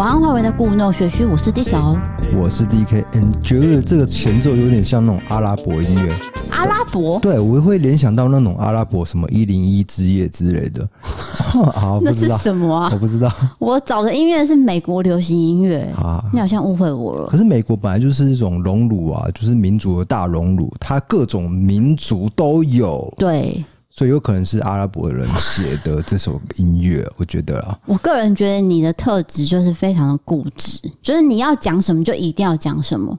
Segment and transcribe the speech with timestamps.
[0.00, 1.94] 晚安，华为的故弄玄虚，我是 D 小，
[2.34, 3.04] 我是 DK。
[3.12, 6.08] 嗯觉得这个前奏有点像那种阿拉伯音乐？
[6.50, 7.18] 阿拉伯？
[7.18, 10.88] 对，我会联想到那种阿拉伯什么一零一之夜之类的。
[11.04, 12.88] 好，那是什么啊？
[12.94, 13.30] 我不知道。
[13.58, 15.80] 我找的音乐是美国流行音乐。
[15.98, 17.26] 啊，你好像误会我了。
[17.26, 23.12] 可是美国本来就是一种熔炉啊，就是民族的大熔炉，它各种民族都有。
[23.18, 23.62] 对。
[23.90, 33.18] 所以有可能是阿拉伯人写的这首音乐，我觉得啊，我个人觉得你的特质就是非常的固执，就是你要讲什么就一定要讲什么，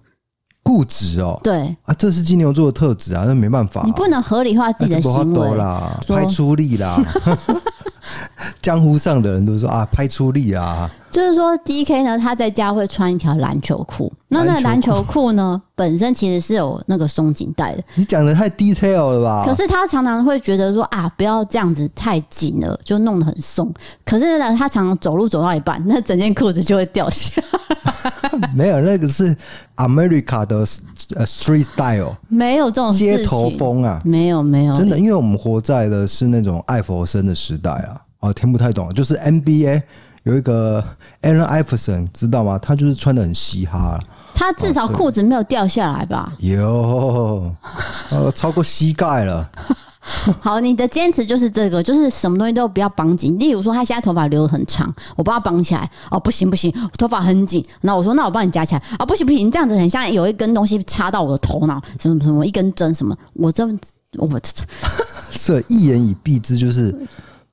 [0.64, 7.00] 固执哦，对啊，这是金牛座的特质啊，那没办法，你不能合理化自己的行为啦，拍出力啦，
[8.62, 10.90] 江湖上的人都说啊，拍出力啊。
[11.12, 14.10] 就是说，D K 呢，他在家会穿一条篮球裤。
[14.30, 17.84] 那那篮球裤呢， 本身其实是有那个松紧带的。
[17.96, 19.44] 你讲的太 detail 了吧？
[19.46, 23.70] 可是他常常会觉得说啊，不要这样子太紧了，就弄得很松。
[24.06, 27.44] 可是呢，他常常走路走到一半，那整件裤子就会掉下。
[28.54, 29.36] 没有，那个是
[29.76, 38.02] America 的 street style，没有这种街头风啊，没有没有，真的，因为我们活在的是那种艾佛森的时代啊。
[38.20, 39.82] 哦，听不太懂，就是 N B A。
[40.24, 40.84] 有一个
[41.24, 42.60] Allen Iverson 知道吗？
[42.60, 44.00] 他就是穿的很嘻哈，
[44.36, 46.32] 他至少裤子没有掉下来吧？
[46.38, 47.52] 有，
[48.12, 49.50] 呃，超过膝盖了。
[50.42, 53.38] 好，你的坚持就是这个，就是什么东西都不要绑紧。
[53.38, 55.90] 例如说，他现在头发留的很长，我把它绑起来。
[56.10, 57.64] 哦，不行不行，头发很紧。
[57.82, 58.80] 那我说，那我帮你夹起来。
[58.80, 63.16] 啊、哦，不行不行，你这样子很像有一根东西插到我的头脑，什么什么一根针什么。
[63.34, 63.66] 我这
[64.18, 64.64] 我这
[65.32, 66.96] 这一言以蔽之，就是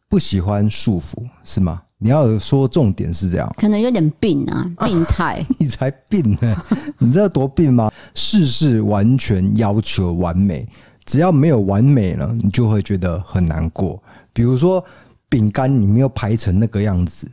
[0.09, 1.83] 不喜欢束缚，是吗？
[2.01, 5.47] 你要说重点是这样，可能有点病啊，病态、啊。
[5.59, 6.57] 你才病呢！
[6.99, 7.91] 你知道多病吗？
[8.15, 10.65] 事事完全要求完美，
[11.09, 14.01] 只要没有完美了，你就会觉得很难过。
[14.31, 14.85] 比如说
[15.27, 17.27] 饼干，你没有排成那个样子。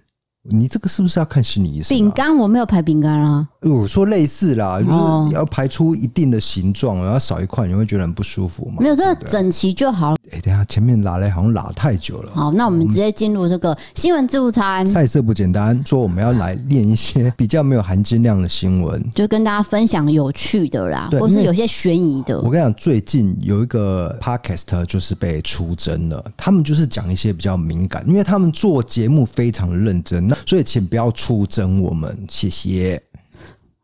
[0.50, 1.98] 你这个是不是要看心理医生？
[1.98, 3.48] 饼干我没有排饼干啊。
[3.62, 8.76] 我说类似啦，就是要排出一定的形状，然后少一块，你会觉得很不舒服吗？
[8.80, 10.16] 没有，这个整齐就好。
[10.32, 12.32] 哎，等下前面拉嘞好像拉太久了。
[12.36, 14.86] 好，那我们直接进入这个新闻自助餐。
[14.86, 22.40] 菜色不简单，说我们要来练一些比较没有含金量的新闻，就跟大家分享有趣的啦，或是有些悬疑的。
[22.40, 30.35] 我跟你讲，最近有一个 podcast 就是被出征了，他们就是讲一些比较敏感，因为他们做节目非常的认真。
[30.46, 33.02] 所以，请不要出征我们，谢谢。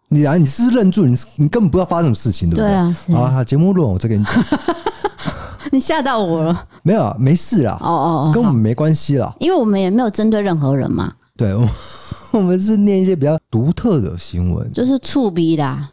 [0.09, 1.06] 你啊，你是愣住？
[1.06, 2.67] 你你根本不知道发生什么事情，对不对？
[2.67, 3.31] 对啊，是啊。
[3.31, 4.34] 好，节目录完，我再跟你讲。
[5.72, 6.67] 你吓到我了？
[6.84, 7.78] 没有啊，没事啦。
[7.81, 9.34] 哦哦哦，跟我们没关系啦。
[9.40, 11.13] 因为我们也没有针对任何人嘛。
[11.38, 11.66] 对，我
[12.34, 15.90] 我们是念一些比较独特的新闻，就是触逼啦。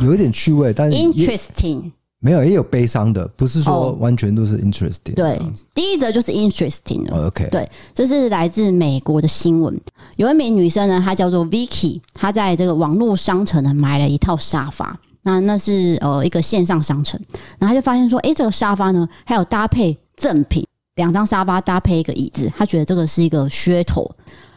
[0.00, 1.90] 有一点趣味，但是 interesting。
[2.26, 5.14] 没有，也有悲伤的，不是说完全都是 interesting。
[5.14, 5.40] 对，
[5.72, 7.28] 第一则就是 interesting 了。
[7.28, 9.80] OK，对，这是来自美国的新闻。
[10.16, 14.98] 有一名女生呢，她叫做 Vicky，她在这个网络商城呢买了一套沙发。
[15.22, 17.20] 那那是呃一个线上商城，
[17.60, 20.66] 然后她就发现说，哎，这个沙发呢还有搭配赠品，
[20.96, 24.10] 两张沙发搭配一个椅子，她觉得这个是一个噱头，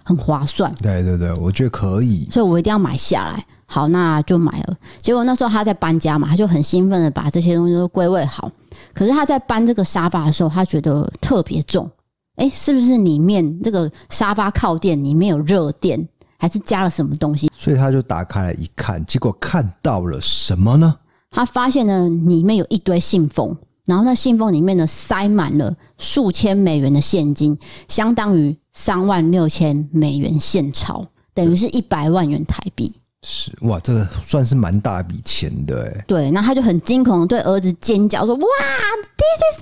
[0.04, 0.74] 很划算。
[0.82, 3.46] 对对对，我觉得可以，所以我一定要买下来。
[3.72, 4.76] 好，那就买了。
[5.00, 8.52] 结果那时候他在搬家嘛，他就很兴奋的把这些东西都归位好。
[8.96, 11.88] 可是他在搬这个沙发的时候，他觉得特别重。
[12.38, 16.10] 哎，是不是里面这个沙发靠垫里面有热垫，
[16.40, 17.52] 还是加了什么东西？
[17.54, 20.96] 所以他就打开来一看，结果看到了什么呢？
[21.30, 23.56] 他发现呢，里面有一堆信封，
[23.86, 27.56] 然后那信封里面呢塞满了数千美元的现金，
[27.88, 31.06] 相当于三万六千美元现钞，
[31.36, 32.96] 等于是一百万元台币。
[33.22, 36.06] 是哇，这个算是蛮大笔钱的哎。
[36.08, 38.42] 对，那他就很惊恐的对儿子尖叫说：“哇
[39.18, 39.60] ，this is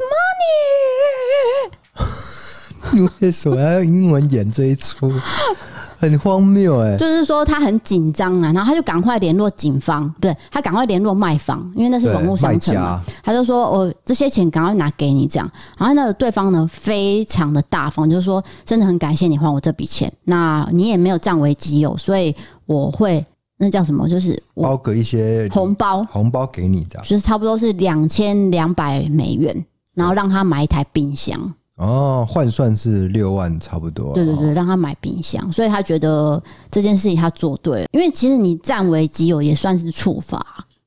[2.00, 5.12] money！” 你 为什么要用英文演这一出？
[6.00, 6.96] 很荒谬哎。
[6.98, 13.02] 就是说他很紧张啊，然后他就赶快联络警方，不对，他赶快联络卖方，因为那是网络商城嘛。
[13.24, 22.36] 他就说：“我、哦、这些钱赶快拿给你。”这样，然后那个对方呢，非常的大方，就是说：“真的很感谢你还我这笔钱，那你也没有占为己有，所以
[22.68, 23.26] 我会。”
[23.58, 24.08] 那叫什么？
[24.08, 29.66] 就是包个一些红包，红包给你这样，就是差不多是两千两百美元，
[29.96, 31.54] 然后让他买一台冰箱。
[31.78, 34.14] 哦，换算是六万差不多。
[34.14, 40.44] 对对对，让他买冰箱，所以他觉得这件事情他做对了，因为其实你占为己有也算是处罚。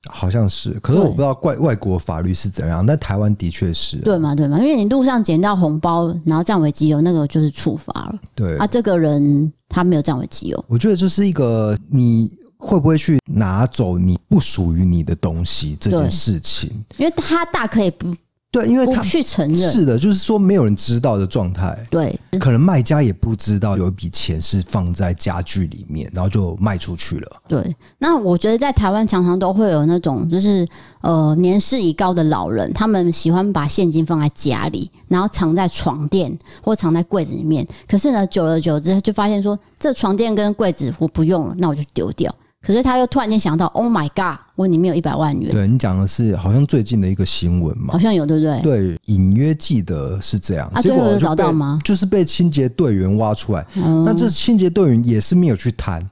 [0.09, 3.99] 好像是，可是我不知道外外国法律是怎样，但台湾的确是。
[3.99, 8.15] 对嘛对嘛，因为你路上捡到红包，然后占为己有，那个就是处罚了。
[8.35, 10.65] 对啊，这个人他没有占为己有。
[10.67, 12.31] 我觉得就是一个你。
[12.61, 16.71] 会不会去拿走你不属于你的东西这件事情？
[16.99, 18.15] 因为他大可以不
[18.53, 21.87] 对，因为他不去承认，是的，就是说没有人知道的状态。
[21.89, 27.43] 对，可能卖家也不知道有一笔钱是放在家具里面，然后就卖出去了。
[27.47, 30.67] 对，那我觉得在台湾常常都会有那种就是
[31.01, 37.65] 呃年事已高的老人，他们喜欢把现金放在家里，然后藏在床垫或藏在柜子里面。
[37.89, 42.35] 可是呢，久了久之就发现说，这床垫跟柜子我不用了，那我就丢掉。
[42.63, 44.39] 可是他又突然间想到，Oh my God！
[44.55, 45.51] 我里面有一百万元。
[45.51, 47.93] 对，你讲的是好像最近的一个新闻嘛？
[47.93, 48.61] 好像有，对不对？
[48.61, 50.71] 对，隐约记得是这样。
[50.75, 51.79] 啊，最后有找到吗？
[51.83, 53.67] 就是被清洁队员挖出来。
[53.77, 56.07] 嗯，那这清洁队员也是没有去谈，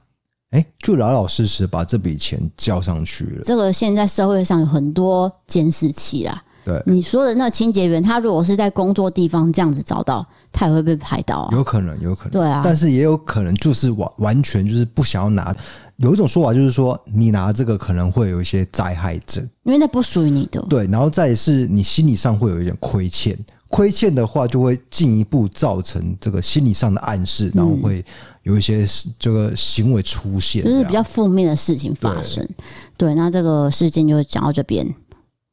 [0.49, 3.43] 哎，就老老实实把这笔钱交上去了。
[3.43, 6.41] 这个现在社会上有很多监视器啦。
[6.69, 11.49] 对，你说的那清洁员，他如果是在工作地方这样子找到，他也会被拍到啊。
[11.51, 12.31] 有可能，有可能。
[12.31, 15.55] 对啊，但是也有可能就是完完全就是不想要拿。
[15.97, 20.61] 有一种说法就是说，你拿这个可能会有一些灾害症，因为那不属于你的。
[20.69, 23.37] 对，然后再是你心理上会有一点亏欠，
[23.67, 28.05] 亏欠的话就会进一步造成这个心理上的暗示，然后会
[28.43, 28.85] 有一些
[29.17, 32.47] 这个行为出现，就是比较负面的事情发生。
[32.95, 34.87] 对，对，那这个事件就讲到这边。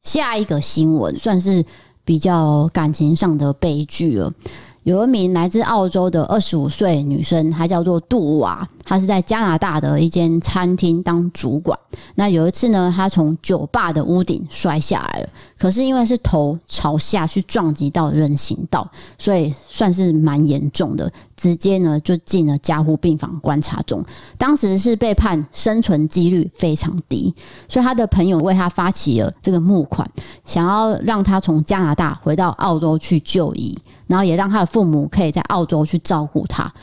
[0.01, 1.63] 下一个新闻算是
[2.05, 4.31] 比较感情上的悲剧了。
[4.83, 11.77] 有一名来自澳洲的二十五岁女生，她叫做杜娃，他是在加拿大的一间餐厅当主管。
[12.15, 15.29] 那有一次呢，他从酒吧的屋顶摔下来了，
[15.59, 24.01] 可是因为是头朝下去撞击到人行道，所以算是蛮严重的，直接呢就进了加护病房观察中。
[24.37, 27.35] 当时是被判生存几率非常低，
[27.67, 30.09] 所以他的朋友为他发起了这个募款，
[30.45, 33.77] 想要让他从加拿大回到澳洲去就医。
[34.07, 36.73] 然后也让他的父母可以在澳洲去照顾他，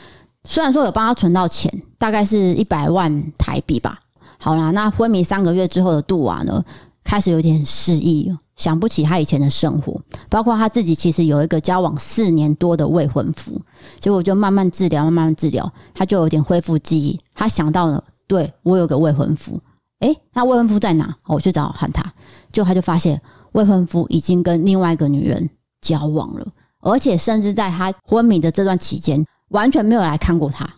[0.45, 3.99] 虽然说有帮他存到钱，大概是一百万台币吧。
[4.37, 6.63] 好啦，那昏迷三个月之后的杜瓦呢，
[7.03, 9.99] 开始有点失忆，想不起他以前的生活，
[10.29, 13.59] 包括他自己其实有一个交往四年多的未婚夫，
[13.99, 17.19] 结果就慢慢治疗，慢慢治疗，他就有点恢复记忆。
[17.33, 19.59] 他想到了，对，我有个未婚夫，
[20.01, 21.15] 诶，那未婚夫在哪？
[21.25, 22.13] 我去找喊他，
[22.51, 23.19] 就他就发现
[23.53, 25.49] 未婚夫已经跟另外一个女人
[25.81, 26.45] 交往了。
[26.81, 29.25] 而且，甚至在他昏迷的这段期间，
[29.55, 30.69] 完全没有来看过他。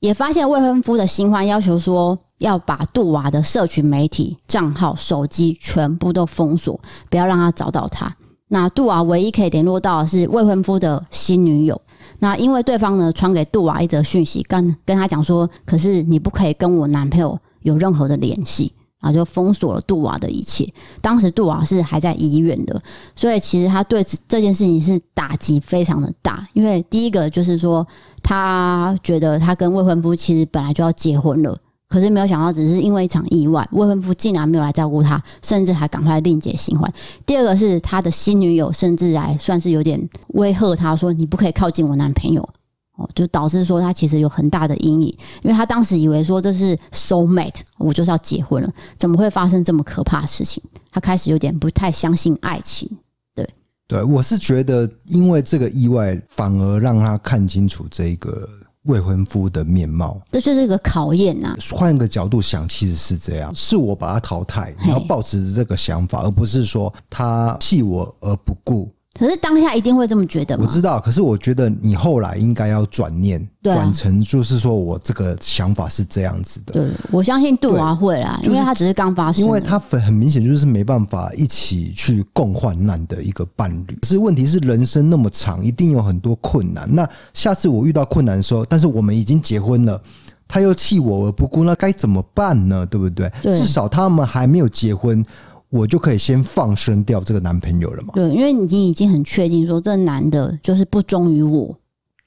[0.00, 6.80] 也发现未婚夫的新欢要求说，要把杜娃的社群媒体账号、手机全部都封锁，
[7.10, 8.16] 不要让他找到他。
[8.48, 11.80] 那杜娃唯一可以联络到的是未婚夫的新女友。
[12.18, 18.72] 那因为对方呢传给杜娃一则讯息，跟跟他讲说，可是你不可以跟我男朋友有任何的联系。
[19.04, 20.66] 然后就封锁了杜娃的一切。
[21.02, 22.82] 当时杜娃是还在医院的，
[23.14, 26.48] 所以其实他对这件事情是打击非常的大。
[26.54, 27.86] 因为第一个就是说，
[28.22, 31.54] 他觉得他跟未婚夫其实本来就要结婚了，
[31.88, 36.90] 可是没有想到只是因为一场意外，未婚夫竟然没有来照顾他，甚至还赶快另结新欢。
[37.26, 42.48] 第二个是他的新女友，甚至还算是有点威吓他说：“你不可以靠近我男朋友。”
[42.96, 45.08] 哦，就导致说他其实有很大的阴影，
[45.42, 50.62] 因为他当时以为说这是 soul mate，我就是要结婚了，怎么会发生这么可怕的事情？
[50.92, 52.88] 他开始有点不太相信爱情。
[53.34, 53.48] 对，
[53.88, 58.48] 对，我是觉得因为这个意外，反而让他看清楚这个
[58.82, 61.56] 未婚夫的面貌，这就是一个考验呐、啊。
[61.72, 68.88] 换一个角度想，其实是这样，是我把他淘汰，你要抱持这个想法，而不是说他弃我而不顾。
[69.16, 70.64] 可是当下一定会这么觉得吗？
[70.66, 76.72] 我知道，可是我觉得你后来应该要转念，转、啊、成就是说我这个想法是这样子的。
[76.72, 83.96] 对，我相信杜娃会啦，因为他只是刚发生，因为他很很明显就是没办法一起去共患难的一个伴侣。
[84.02, 86.92] 可是问题是，人生那么长，一定有很多困难。
[86.92, 90.02] 那下次我遇到困难的时候，但是我们已经结婚了，
[90.48, 92.84] 他又弃我而不顾，那该怎么办呢？
[92.84, 93.30] 对不对？
[93.40, 95.24] 对，至少他们还没有结婚。
[95.74, 98.12] 我就可以先放生掉这个男朋友了嘛？
[98.14, 101.76] 对，因为你已经已经很确定说，这男的就是不忠于我，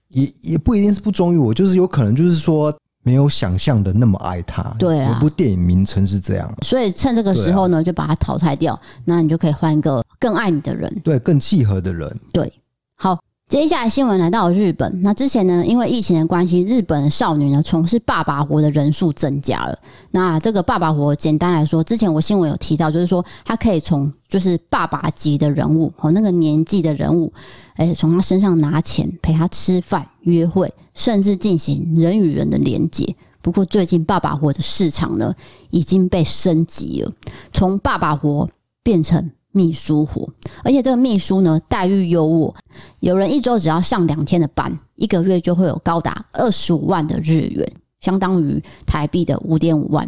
[0.09, 4.63] 也也不一定是不忠于我，就是有可能就是说没有想象的那么爱他。
[4.77, 12.19] 对啊，有部电影名称是这样，所以趁这个时候呢，就把他淘汰掉，那你就可以换一个更爱你的人，对，更契合的人。
[12.33, 12.51] 对，
[12.95, 13.17] 好。
[13.47, 19.79] 接下来新闻来到日本，那之前呢，因为疫情的关系，日本少女呢从事爸爸活的人数增加了。
[20.11, 27.31] 那这个爸爸活，简单来说，之前我新闻有提到，就是说他可以从就是爸爸级的人物和那个年纪的人物，
[27.75, 33.15] 哎，从他身上拿钱陪他吃饭、约会，甚至进行人与人的连接。
[33.41, 35.33] 不过最近爸爸活的市场呢
[35.69, 37.13] 已经被升级了，
[37.53, 38.49] 从爸爸活
[38.83, 39.31] 变成。
[39.57, 40.29] 秘书活，
[40.63, 42.53] 而且这个秘书呢待遇优渥，
[42.99, 47.67] 有人一周只要上两天的班，一个月就会有高达二十五万的日元，
[47.99, 50.07] 相当于台币的五点五万。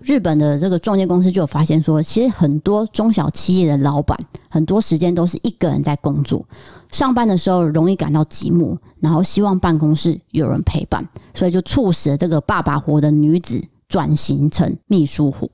[0.00, 6.44] 日本的这个中介公司就有发现说，其实很多中小企业的老板，很多时间都是一个人在工作，
[6.90, 15.48] 上班的时候容易感到寂寞，然后希望办公室有人陪伴，所以就促使了这个爸爸活的女子转型成秘书活。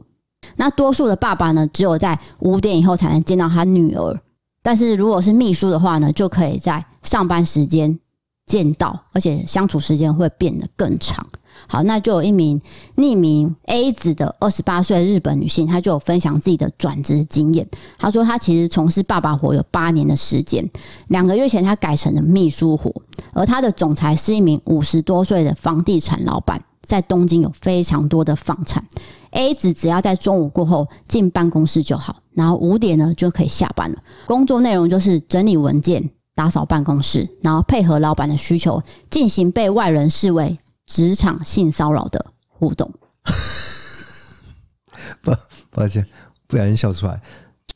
[0.56, 4.20] 那多数的爸爸呢，只有在五点以后才能见到他女儿，
[4.62, 7.98] 但是如果是秘书的话呢，就可以在上班时间
[8.46, 11.26] 见到，而且相处时间会变得更长。
[11.66, 12.60] 好，那就有一名
[12.96, 17.66] 匿名 A 子的二十八岁日本女性，她就有分享自己的转职经验。
[17.98, 20.70] 她说，她其实从事爸爸活有八年的时间，
[21.08, 22.92] 两个月前她改成了秘书活，
[23.32, 28.86] 而她的总裁是一名五十多岁的房地产老板，在东京有非常多的房产。
[29.30, 33.98] A 子只要在中午过后进办公室就好，然后五点呢就可以下班了。
[34.26, 42.90] 工作内容就是整理文件、打扫办公室，然后配合老板的需求进行被外人视为职场性骚扰的互动，
[45.22, 45.32] 不，
[45.70, 46.06] 抱歉，
[46.46, 47.20] 不小心笑出来。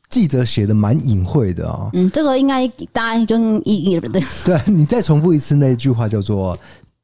[0.09, 6.55] 记者写的蛮隐晦的啊、哦，嗯，这个应该大家就一一对， 对，你再重复一次那一句话，叫做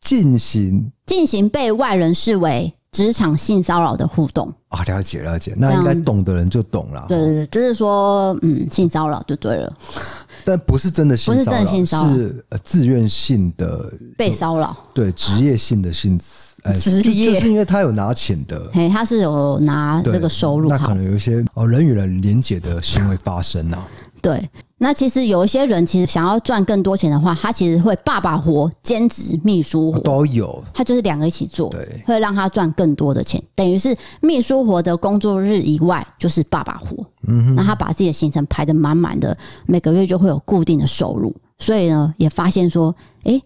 [0.03, 4.53] 进行进行被外人视为职场性骚扰的互动。
[4.69, 9.77] 啊，了解了解，那应该懂的人就懂了，对对对，就是说，嗯，性骚扰就对了。
[10.45, 14.77] 但不是真的性骚扰，不是真的性骚扰，是自愿性的被骚扰。
[14.95, 16.19] 对，职业性的性，
[16.63, 17.33] 哎，职业。
[17.33, 23.87] 就是因为他有拿钱的，嘿，他是有拿这个收入，那可能有一些哦人与人连结的行为发生啊。
[24.21, 30.01] 对，那其实有一些人其实想要赚更多钱的话，他其实会爸爸活兼职秘书活。
[30.01, 33.43] 都有，他就是两个一起做，对，会让他赚更多的钱。
[33.55, 42.95] 等于是秘书活的工作日以外就是爸爸活，嗯哼，那他把自己的行程排得满满的，每个月就会有固定的收入，所以呢，也发现说，
[43.25, 43.41] 诶，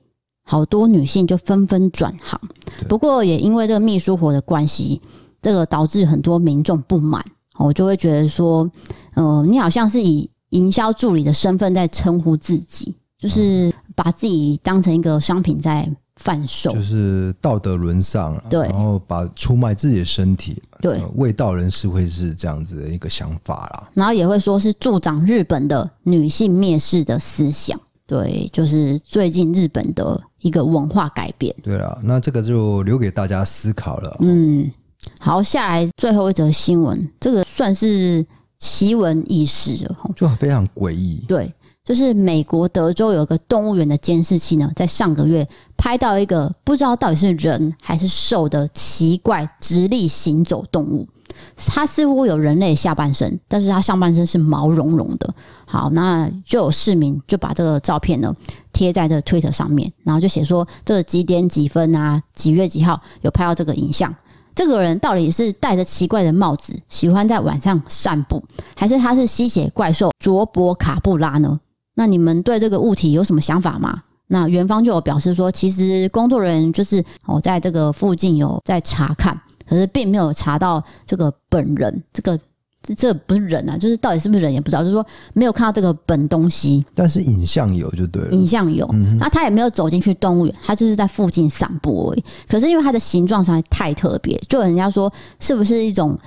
[0.45, 2.41] 好多女性就纷纷转行。
[2.89, 5.01] 不过也因为这个秘书活的关系，
[5.43, 7.23] 这个导致很多民众不满，
[7.59, 8.71] 我就会觉得说，
[9.15, 34.17] 呃，你好像是以营销助理的身份在称呼自己，就是把自己当成一个商品在贩售，就是道德沦丧，对，然后把出卖自己的身体，对，卫道人士会是这样子的一个想法啦，然后也会说是助长日本的女性蔑视的思想，对，就是最近日本的一个文化改变，对了，那这个就留给大家思考了。
[34.21, 34.71] 嗯，
[35.19, 38.25] 好，下来最后一则新闻，这个算是。
[38.63, 41.25] 奇闻异事哦，就非常诡异。
[41.27, 41.53] 对，
[41.85, 51.09] 就是美国德州有个动物园的监视器呢，在上个月拍到一个不知道到底是人还是兽的奇怪直立行走动物。
[51.57, 55.35] 它似乎有人类下半身，但是它上半身是毛茸茸的。
[55.67, 58.33] 好，那就有市民就把这个照片呢
[58.73, 64.15] 贴在这个 Twitter 上面，然后就写说这个几点几分啊，几月几号有拍到这个影像。
[64.55, 68.43] 这个人到底是戴着奇怪的帽子，喜欢在晚上散步，
[68.77, 71.61] 还是他是吸血怪兽卓博卡布拉呢？
[71.95, 74.03] 那你们对这个物体有什么想法吗？
[74.27, 82.39] 那元芳就有表示说，其实工作人员就是哦，在这个附近有在查看，可是并没有查到这个本人这个。
[82.83, 92.25] 这这不是人啊，就是到底是不是人也不知道，就是说没有看到这个本东西，但是影像有就对了，影像有，嗯、那他也没有走进去动物园，他就是在附近散步而已。
[92.49, 96.19] 可是因为它的形状实在太特别，就有人家说是不是一种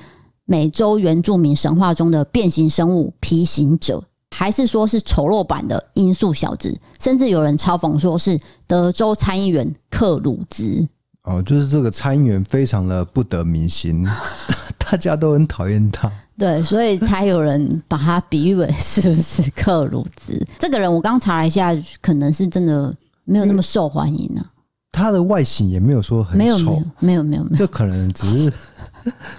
[0.46, 6.74] 美洲原住民神话中的变形生物皮行者，还是说是丑陋版的音速小子？
[7.02, 10.88] 甚至有人嘲讽说是德州参议员克鲁兹。
[11.24, 14.08] 哦，就是这个参议员非常的不得民心，
[14.86, 16.12] 大家都很讨厌他。
[16.38, 20.94] 对，所以才有人把他比喻为是不是克鲁兹这个人？
[20.94, 24.52] 我刚查了一下，可能是真的没有那么受欢迎呢、啊。
[24.92, 28.54] 他的外形也没有说很丑，没有没有没有没有，这可能只是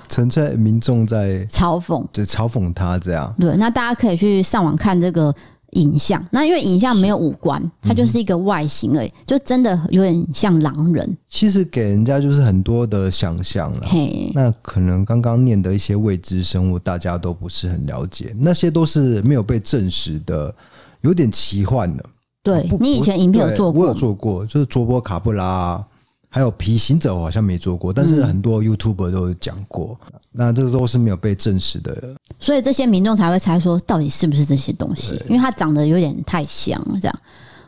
[0.08, 3.34] 纯粹民众在嘲讽，就嘲讽他这样。
[3.38, 5.34] 对，那大家可以去上网看这个。
[5.76, 11.16] 影像，那因为影像没有五官，它就是一个外形而已，就真的有点像狼人。
[11.26, 13.86] 其实给人家就是很多的想象了。
[14.34, 20.54] 那可能刚刚念的一些未知生物，大家都不是很了解，那些都是没有被证实的，
[21.02, 22.04] 有点奇幻的。
[22.42, 25.84] 对，你以前影片有做过，我有做过，就是卓波卡布拉。
[26.28, 29.98] 还有皮行者，我好像没做过，但是很多 YouTuber 都有讲过。
[30.12, 35.20] 嗯、那这个都是没有被证实的，所以这些民众才会猜说，到底是不是这些东西？
[35.28, 36.98] 因为它长得有点太像了。
[37.00, 37.18] 这样，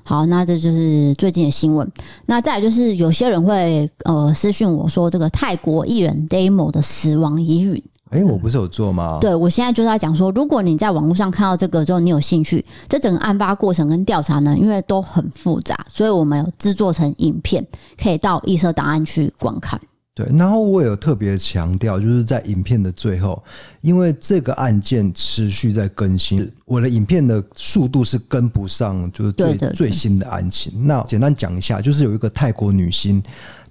[0.03, 1.91] 好，那这就是最近的新闻。
[2.27, 7.83] 那再来就是有些人会呃私讯我说，这个泰国艺人 Demo 的死亡疑云。
[8.11, 9.19] 哎、欸，我不是有做吗？
[9.21, 17.67] 对，我现在就是在讲说，如果你在网络上看到这个之后，你有兴趣，这整个案发过程跟调查呢，因为都很复杂，所以我们有制作成影片，
[18.03, 19.79] 可以到异色档案去观看。
[20.19, 23.41] 对，然后我有特别强调，就是在影片的最后，
[23.83, 30.85] 因为这个案件持续在更新，我的影片的速度是跟不上，就是最最新的案情。
[30.85, 33.23] 那简单讲一下，就是有一个泰国女星，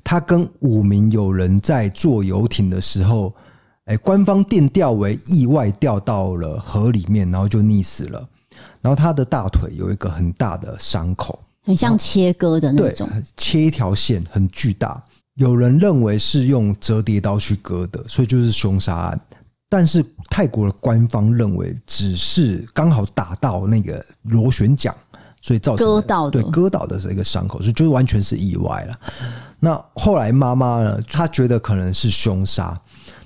[0.05, 3.35] 她跟五名友人在坐游艇的时候，
[3.83, 8.25] 哎，官方定调为意外掉到了河里面，然后就溺死了。
[8.81, 15.03] 然后她的大腿有一个很大的伤口，很像切割的那种，对，切一条线很巨大。
[15.37, 19.21] 有人认为是用折叠刀去割的，所以就是凶杀案。
[19.69, 24.95] 但是泰国的官方认为只是刚好打到那个螺旋桨，
[25.41, 28.99] 所以造成割到对割到的是一个伤口，所以就是完全是意外了。
[29.59, 32.79] 那后来妈妈呢，她觉得可能是凶杀，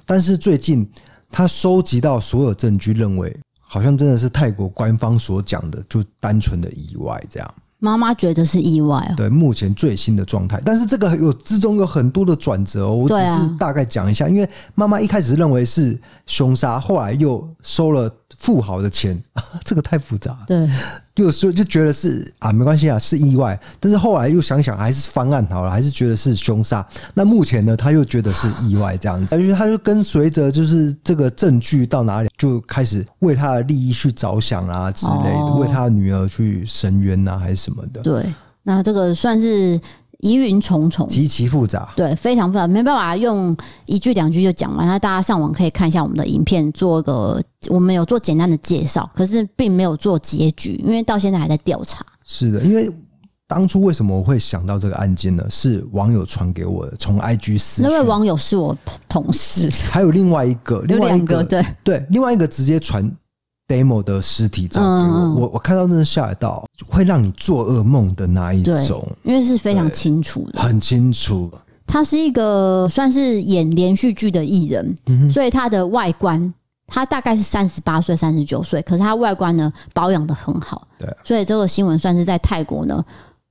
[0.05, 0.89] 但是最近
[1.29, 7.55] 她收集到所有证据，认为好像真的是泰国官方所讲的，就单纯的意外这样。
[7.83, 18.07] 妈妈觉得是意外啊，对，目前最新的状态，但是这个有之中有很多的转折哦，我只是大概讲一下，因为妈妈一开始认为是凶杀，后来又收了
[18.37, 19.21] 富豪的钱，
[19.63, 20.67] 这个太复杂，对。
[21.13, 23.59] 就说就觉得是啊，没关系啊，是意外。
[23.81, 26.85] 但是后来又想想，还是翻案好了，还是觉得是凶杀。
[27.13, 38.01] 那目前呢，他又觉得是意外这样子，因为他就跟随着就是这个证据到哪里，就开始为他的利益去着想啊之类的，哦、为他的女儿去伸冤啊，还是什么的。
[38.01, 38.33] 对，
[38.63, 39.79] 那这个算是。
[40.21, 44.87] 疑云重重，极其复杂，对，非常复杂，没办法用一句两句就讲完。
[44.87, 52.05] 那大家上网可以看一下我们的影片，做一个我们有做简单的介绍，可是并没有做结局，因为到现在还在调查。
[52.25, 52.89] 是的，因为
[53.47, 55.43] 当初为什么我会想到这个案件呢？
[55.49, 57.81] 是网友传给我的，从 IG 私。
[57.81, 58.77] 那位网友是我
[59.09, 63.11] 同事，还有另外一个，另外一个，对对，另外一个直接传。
[63.71, 71.49] Demo 的尸体照给我，嗯、我我看到真的吓到，会让你做噩梦的那一种，因为是非常清楚的，很清楚。
[71.87, 76.53] 他是一个算是演连续剧的艺人，嗯、所以他的外观，
[76.87, 83.03] 他大概是三十八岁、三十九岁，可是他外观呢保养的很好，对，所以这个新闻算是在泰国呢，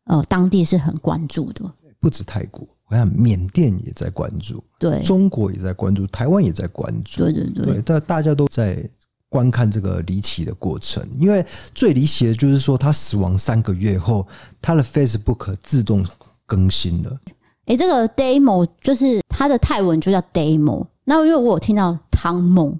[0.04, 1.64] 呃，当地是很关注的。
[1.98, 8.88] 不止泰国，我想缅甸也在关注，对，中国也在关注，台湾也在关注，对对对，对，但大家都在。
[9.30, 14.26] 观看这个离奇的过程，因为最离奇的就是说，他死亡三个月后，
[14.60, 16.04] 他的 Facebook 自动
[16.44, 17.18] 更新了。
[17.66, 20.84] 哎、欸，这个 Demo 就是他的泰文就叫 Demo。
[21.04, 22.76] 那因为我有听到汤梦，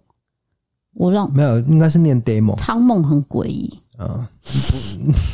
[0.94, 2.56] 我让没有，应该是念 Demo。
[2.56, 4.26] 汤梦很诡异 嗯，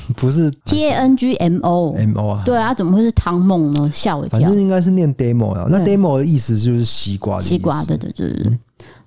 [0.09, 2.43] 不不是 T A N G M O M O 啊？
[2.45, 3.91] 对啊，怎么会是汤梦呢？
[3.95, 4.39] 吓我一跳。
[4.39, 5.67] 反正应该是念 Demo 啊。
[5.71, 8.53] 那 Demo 的意思就是西瓜的意思，西瓜，对对对对。
[8.53, 8.59] 嗯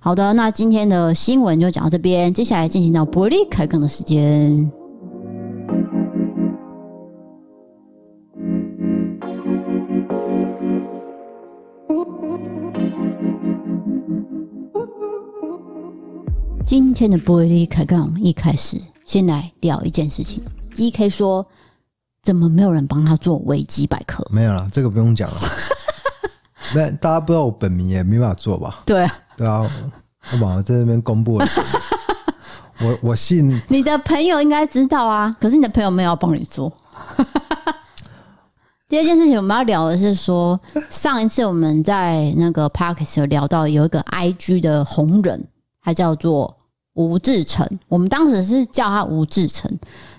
[0.02, 4.72] 好的，那今天的新闻就讲到这边，接下来进行到伯利开杠的时间。
[16.64, 20.42] 今天的玻璃开杠一开始，先来聊一件事情。
[20.74, 21.46] DK 说
[22.24, 25.36] ：“怎么没有人帮他做维基百科？”没有了，这个不用讲了。
[26.74, 28.82] 没，大家不知道我本名也没办法做吧？
[28.86, 29.12] 对啊。
[29.40, 29.66] 对啊，
[30.32, 31.46] 我马上在那边公布了。
[32.82, 36.70] 我我信你的朋友应该知道啊，可是你的朋友没有要帮你做。
[38.86, 45.42] 第二件事情我们要聊的是说，上一次我们在那个 Podcast 有聊到有一个 IG 的红人，
[45.82, 46.54] 他叫做
[46.92, 49.70] 吴志成，我们当时是叫他吴志成。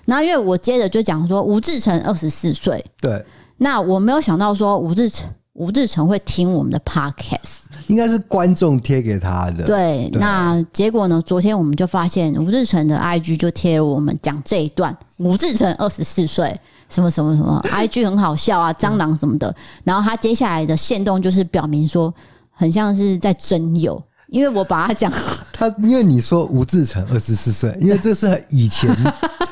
[0.04, 3.24] 然后因为我接着就讲说吴志成二十四岁，对，
[3.58, 5.30] 那我没有想到说吴志成。
[5.54, 9.64] 吴志成会听我们的 podcast，应该是观众贴给他的。
[9.64, 11.22] 对，对那结果呢？
[11.24, 14.96] 昨天我们就发现吴志成的 IG 就贴了我们讲这一段。
[15.18, 19.54] 吴志成二十四岁，什么什么什么， IG 很好笑啊，蟑螂什么的。
[19.84, 22.12] 然后他接下来的线动就是表明说，
[22.50, 25.12] 很像是在征友，因为我把他讲
[25.52, 28.88] 他，因为你说吴志成二十四岁，因为这是以前。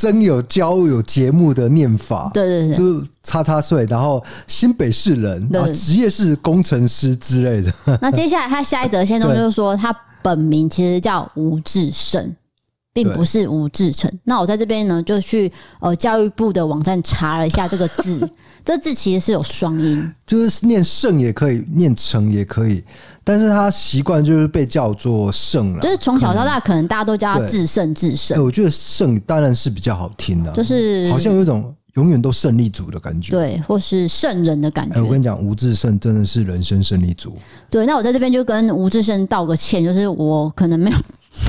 [0.00, 7.70] 真有交友节目的念法，对对对，就是叉叉岁，然后新北市人，然后职业是工程师之类的。
[8.00, 12.34] 那接下来他下一则线中就是说，他本名其实叫吴志胜，
[12.94, 14.10] 并不是吴志成。
[14.24, 18.26] 那我在这边呢，就去呃教育部的网站查了一下这个字，
[18.64, 22.82] 这字其实是有双音，就是念胜也可以，念成也可以。
[23.22, 28.42] 但是他习惯就是被叫做胜了，就是从小到大可能大家都叫他至胜至胜。
[28.42, 35.00] 我觉得胜当然是比较好听的，就是好像有一种永远都胜利组的感觉，对，或是圣人的感觉。
[35.02, 37.36] 我跟你讲，吴志胜真的是人生胜利组。
[37.68, 40.96] 对，那我在这边就跟吴志胜道个歉，就是我可能没有，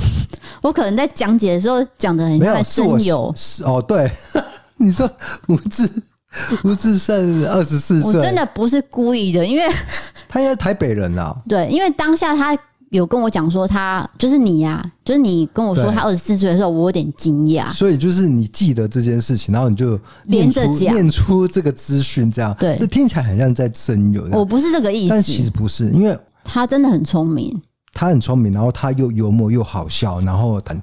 [0.61, 4.11] 我可能在讲解的时候讲的很太深有哦，对，
[4.77, 5.09] 你说
[5.47, 5.89] 吴志
[6.63, 9.63] 吴志胜二十四岁，我真的不是故意的，因为。
[10.27, 11.35] 他应该是台北人啊。
[11.47, 12.57] 对，因为当下他
[12.91, 17.69] 有跟我讲说，他就是你呀、啊，就是你跟我说他二十四岁的时候，我有点惊讶。
[17.73, 24.25] 所以就是你记得这件事情，然后你就连着讲，念出这个资讯，这样对，就听起来很像在真有。
[24.31, 27.61] 我不是这个意思，但其实不是，因为他真的很聪明，
[27.93, 30.81] 他很聪明，然后他又幽默又好笑，然后很。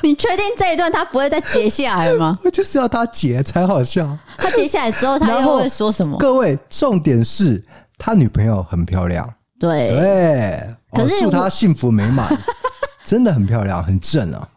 [0.02, 2.38] 你确定这一段他不会再截下来吗？
[2.44, 4.16] 我就是要他截才好笑。
[4.36, 6.16] 他截下来之后，他又会说什么？
[6.18, 7.62] 各位，重点是
[7.98, 9.28] 他女朋友很漂亮。
[9.58, 12.26] 对对，可是祝他幸福美满，
[13.04, 14.48] 真的很漂亮，很正啊。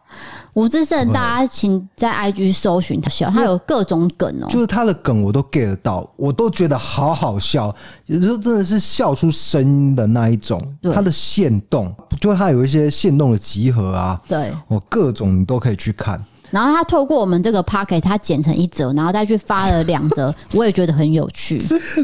[0.54, 7.74] 吴志胜，大家请在 IG 搜寻他笑，他有各种梗哦、喔，就是他的梗我都 get 到，我都觉得好好笑，
[8.06, 10.60] 有时候真的是笑出声音的那一种。
[10.94, 16.22] 他的限动，就他有一些限动的集合啊，对，我各种你都可以去看。
[16.50, 21.60] 然后他透过我们这个 Podcast 他剪成一折，然后再去发了两折， 我也觉得很有趣。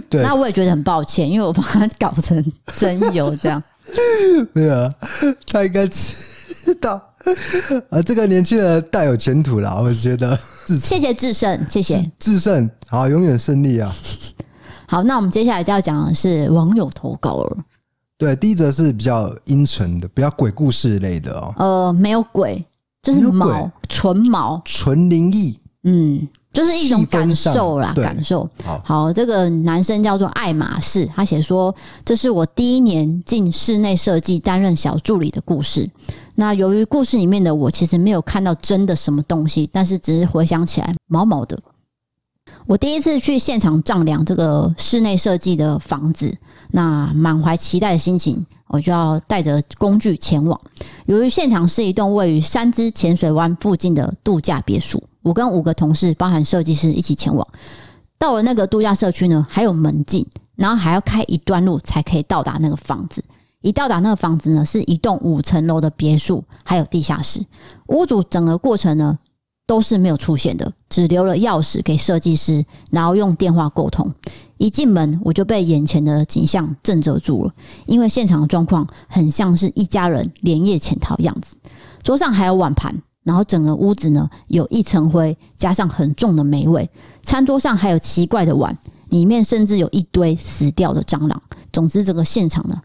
[0.08, 2.44] 对，那我也觉得很抱歉，因为我把他搞成
[2.76, 3.62] 真有这样。
[4.52, 4.92] 对啊，
[5.46, 5.86] 他应该
[6.64, 7.00] 知道。
[7.90, 10.38] 啊，这个年轻人大有前途啦，我觉得。
[10.80, 13.92] 谢谢智胜，谢谢智胜，好，永远胜利啊！
[14.86, 17.56] 好，那我们接下来就要讲的是网友投稿了。
[18.16, 21.54] 对，第一则是比较阴沉的，比较鬼故事类的哦。
[21.56, 22.64] 呃，没有鬼，
[23.02, 25.58] 就是毛，纯毛，纯灵异。
[25.82, 28.48] 嗯，就是一种感受啦，感受。
[28.62, 35.88] 好，好，这个男生叫做爱马仕，他写说：“这是我第一年进室内设计担任小助理的故事。”
[36.40, 41.58] 那由于故事里面的我其实没有看到真的什么东西，但是只是回想起来毛毛的。
[42.66, 46.34] 我第一次去现场丈量这个室内设计的房子，
[46.70, 50.58] 那满怀期待的心情，我就要带着工具前往。
[51.04, 57.46] 由于现场是一栋位于三芝浅水湾附近的度假别墅，我跟五个同事，包含设计师一起前往。
[58.18, 60.26] 到了那个度假社区呢，还有门禁，
[60.56, 63.22] 然后还要开一段路才可以到达那个房子。
[63.62, 67.44] 一到达那个房子呢，是一栋五层楼的别墅，还有地下室。
[67.88, 69.18] 屋主整个过程呢
[69.66, 74.12] 都是没有出现的，只留了钥匙给设计师，然后用电话沟通。
[74.56, 77.54] 一进门我就被眼前的景象震慑住了，
[77.86, 81.56] 因为现场的状况很像是一家人连夜潜逃样子。
[82.02, 82.94] 桌上还有碗盘，
[83.24, 86.88] 然后整个屋子呢有一层灰，加上很重的霉味。
[87.22, 88.76] 餐桌上还有奇怪的碗，
[89.10, 91.42] 里面甚至有一堆死掉的蟑螂。
[91.72, 92.80] 总之，这个现场呢。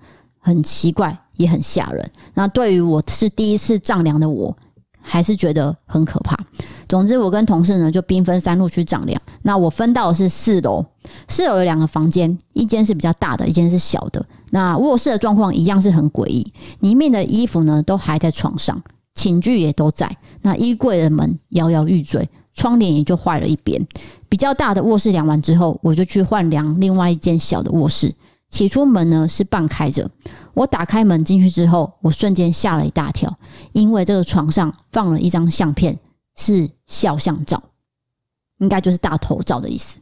[0.46, 2.12] 很奇怪，也很吓人。
[2.36, 4.56] 那对于我是第一次丈量的我，
[5.02, 6.38] 还是觉得很可怕。
[6.88, 9.20] 总之，我跟同事呢就兵分三路去丈量。
[9.42, 10.86] 那我分到的是四楼，
[11.28, 14.24] 四楼有两个房间，一间是比较大的，一间是小的。
[14.52, 18.80] 那卧室的状况一样是很诡异，里面的衣服呢都还在床上，
[19.16, 20.16] 寝具也都在。
[20.44, 23.84] 那衣柜的门摇摇欲坠，窗帘也就坏了一边。
[24.30, 28.14] 比较大的卧室量完之后，我就去换量另外一间小的卧室。
[28.50, 30.10] 起初门呢是半开着，
[30.54, 33.38] 我打开门进去之后，我瞬间吓了一大跳，
[33.74, 36.00] 因为这个床上放了一张相片，
[36.36, 37.62] 是肖像照，
[38.60, 39.98] 应该就是大头照的意思。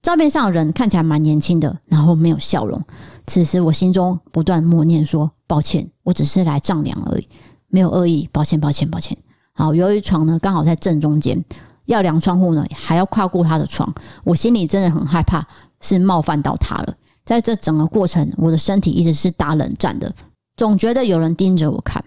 [0.00, 2.80] 照片上的人看起来蛮年轻的，然后没有笑容。
[3.26, 7.28] 此时我心中不断默念说：“抱歉，我只是来丈量而已，
[7.66, 9.18] 没有恶意，抱歉，抱歉，抱歉。”
[9.52, 11.44] 好，由于床呢刚好在正中间，
[11.86, 15.44] 要量窗户呢还要跨过他的床，我心里真的很害怕，
[15.80, 16.94] 是冒犯到他了。
[17.28, 20.10] 在这整个过程，我的身体一直是打冷战的，
[20.56, 22.02] 总觉得有人盯着我看。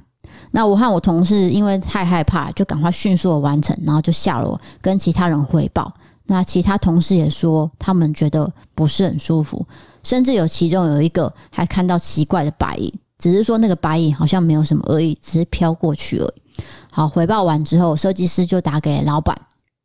[0.50, 5.94] 那我和我同事因为太害怕，就赶快迅速的完成，然后就下楼跟其他人汇报。
[6.26, 9.64] 那其他同事也说，他们觉得不是很舒服，
[10.02, 16.64] 甚至有其中有一个还看到奇怪的白影，只是说那个白影好像没有什么恶意，只是飘过去而已。
[16.90, 19.40] 好，汇报完之后，设计师就打给老板，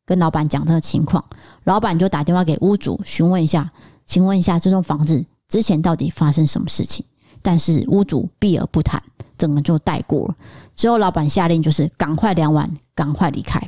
[0.07, 1.23] 跟老板讲这个情况，
[1.65, 3.71] 老板就打电话给屋主询问一下。
[4.07, 7.05] 请问一下，这栋房子之前到底发生什么事情？
[7.43, 9.03] 但是屋主避而不谈，
[9.37, 10.35] 整个就带过了。
[10.75, 13.61] 之后老板下令就是赶快量完，赶快离开。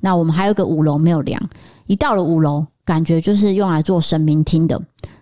[0.00, 1.48] 那我们还有个五楼没有量，
[1.86, 4.80] 一到了五楼，感觉就是用来做神明厅的。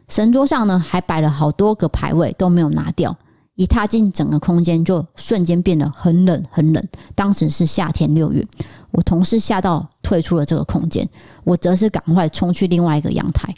[0.08, 3.16] 神桌上呢还摆了好多个牌位都没有拿掉。
[3.56, 6.84] 一踏进整个空间，就瞬间变得很冷很冷。
[7.14, 8.44] 当时是夏天六月，
[8.90, 11.08] 我同事吓到退出了这个空间，
[11.44, 13.54] 我则是赶快冲去另外一个阳台。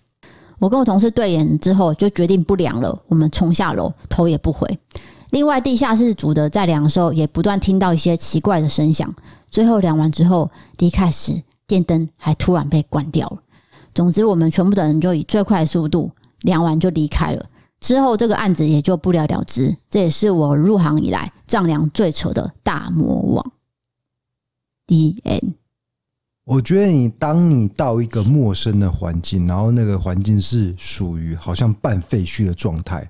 [0.58, 2.98] 我跟我同事对眼之后，就决定不量了。
[3.08, 4.78] 我们冲下楼，头也不回。
[5.30, 9.14] 另外，地下室组的在量的时候，也不断听到一些奇怪的声响。
[9.50, 13.38] 最后量完之后，离开时电灯还突然被关掉了。
[13.94, 17.44] 总之，我们全部的人就以最快的速度量完就离开了。
[17.80, 19.76] 之后，这个案子也就不了了之。
[19.90, 23.52] 这也是我入行以来丈量最扯的大魔王。
[24.86, 25.54] DN。
[26.46, 33.04] 我觉得你当你到一个陌生的环境，然后那个环境是属于好像半废墟的状态，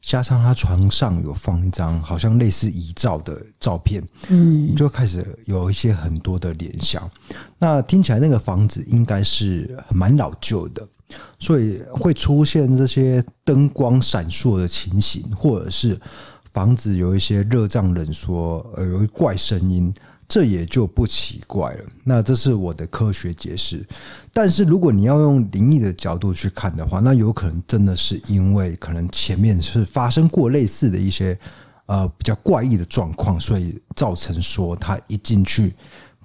[0.00, 7.08] 加上他床上有放一张好像类似遗照的照片，嗯，你就开始有一些很多的联想。
[7.58, 10.88] 那听起来那个房子应该是蛮老旧的，
[11.38, 16.00] 所以会出现这些灯光闪烁的情形，或者是
[16.54, 19.92] 房子有一些热胀冷缩，呃，有一怪声音。
[20.28, 21.84] 这也就不奇怪了。
[22.04, 23.82] 那这是我的科学解释。
[24.32, 31.36] 但是如果你要用灵异的角度去看的话，那有可能真的是因为可能前面是发生过类似的一些
[31.86, 35.74] 呃比较怪异的状况，所以造成说他一进去，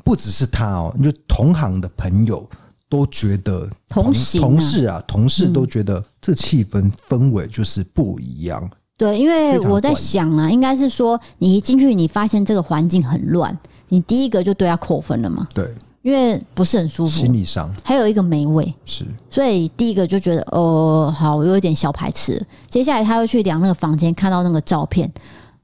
[0.04, 2.48] 不只是他哦，就同行的朋友
[2.90, 8.70] 都觉得同同行啊，同事啊，同事都觉得这气氛氛围就是不一样。
[8.96, 13.58] 对，因为我在想啊，应该是说你一进去，你发现这个环境很乱。
[13.94, 15.48] 你第一个就对他扣分了嘛？
[15.54, 22.44] 对，因为不是很舒服，心理上还有一个霉味，是，所以第一个就觉得哦，好，我有一点小排斥。
[22.72, 25.08] 接下来他又去量那个房间，看到那个照片，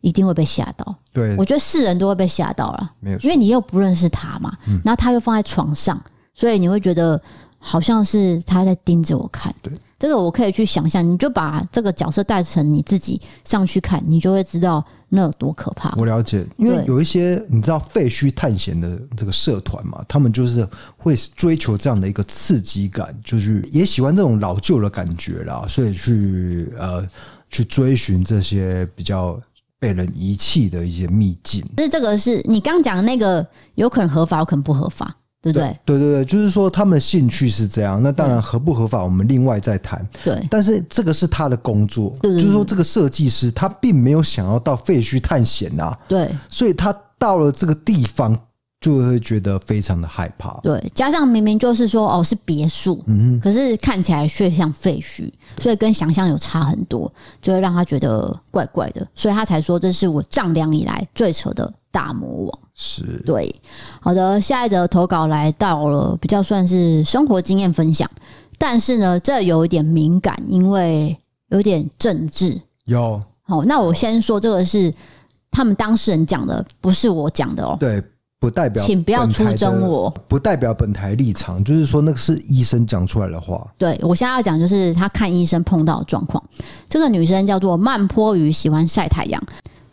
[0.01, 0.95] 一定会被吓到。
[1.11, 5.99] 对，我觉得是人都会被吓到了，没有，因为你又不认识他嘛，嗯，然后他又放在床上，
[6.35, 7.19] 所以你会觉得
[7.57, 9.51] 好像是他在盯着我看。
[9.63, 9.73] 对。
[9.99, 15.93] 这个我可以去想象，你就把这个角色带成你自己上去看，你就会知道那有多可怕。
[15.97, 27.05] 我了解，因为有一些你知道废墟探险的这个社团嘛，他们就是会追求这样的一个刺激感，就是也喜欢这种老旧的感觉啦，所以去呃
[27.49, 29.37] 去追寻这些比较
[29.79, 31.61] 被人遗弃的一些秘境。
[31.77, 35.13] 是这个是你刚讲的那个，有可能合法，有可能不合法。
[35.41, 35.79] 对不对？
[35.85, 40.05] 对对对，就是说他们兴趣是这样，那当然合不合法，我们另外再谈。
[40.23, 48.37] 对，但是这个是他的工作，对对对，就是说这个设计师他并没有想要到废墟探险呐，对，所以他到了这个地方
[48.81, 50.59] 就会觉得非常的害怕。
[50.61, 62.59] 对，加上明明就是说哦是别墅，嗯，可是看起来却像废墟，所以跟想象有差很多，就会让他觉得怪怪的，所以他才说这是我丈量以来最扯的大魔王。
[62.81, 63.53] 是对，
[63.99, 68.09] 好的，下一则投稿来到了比较算是生活经验分享，
[68.57, 71.17] 但是呢，这有一点敏感，因为
[71.49, 72.57] 有点政治。
[72.85, 74.93] 有，好，那我先说这个是
[75.51, 77.75] 他们当事人讲的，不是我讲的哦。
[77.77, 78.01] 对，
[78.39, 83.67] 不代表，请不要出征我，不代表本台立场，就是说那个是医生讲出来的话。
[83.77, 86.41] 对，我现在要讲就是他看医生碰到的状况。
[86.87, 89.43] 这个女生叫做慢坡鱼，喜欢晒太阳。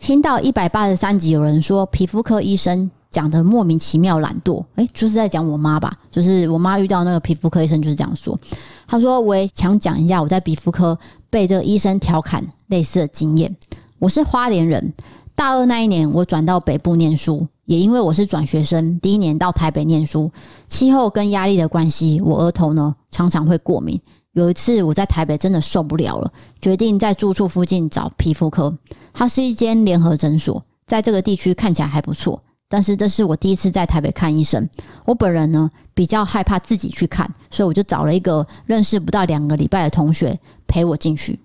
[0.06, 5.98] 听到一百八十三集，有人说皮肤科医生讲的莫名其妙懒惰，诶，就是在讲我妈吧？
[6.12, 8.38] 就是我妈遇到那个皮肤科医生就是这样说。
[8.86, 10.96] 他说：“我也想讲一下我在皮肤科
[11.28, 13.52] 被这个医生调侃类似的经验。
[13.98, 14.94] 我是花莲人，
[15.34, 20.30] 大二那一年我转到北部念书，也因为我是转学生，第一年到台北念书，
[20.68, 24.00] 气候跟压力的关系，我额头呢常常会过敏。
[24.36, 28.76] 有一次我在台北真的受不了了，决定在住处附近找皮肤科。”
[29.14, 32.42] 它是一间联合诊所，在这个地区看起来还不错。
[32.68, 34.68] 但是这是我第一次在台北看医生，
[35.06, 41.40] 我本人呢比较害怕自己去看，所以我就找了一个认识不到两个礼拜的同学陪我进去。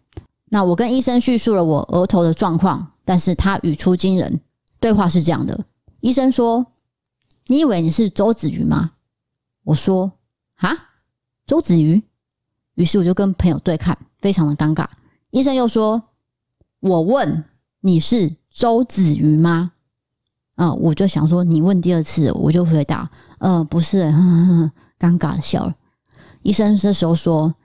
[0.49, 4.41] 那我跟医生叙述了我额头的状况，但是他语出惊人，
[4.81, 5.63] 对话是这样的：
[6.01, 6.65] 医生说
[7.47, 8.91] ：“你以为你是周子瑜吗？”
[9.63, 10.11] 我说
[10.59, 10.75] ：“啊，
[11.45, 12.03] 周子瑜。”
[12.75, 14.85] 于是我就跟朋友对看，非常的尴尬。
[15.29, 16.03] 医生又说
[16.81, 17.43] ：“我问。”
[17.83, 19.71] 你是周子瑜吗？
[20.53, 25.75] 啊、我就想说，你问第二次，我就回答，呃，不是，呵呵，尴尬的笑了。
[26.43, 27.55] 医生这时候说，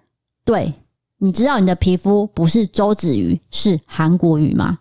[0.43, 0.73] 对，
[1.19, 4.79] 你知道你的皮肤不是周子瑜，是韩国瑜吗？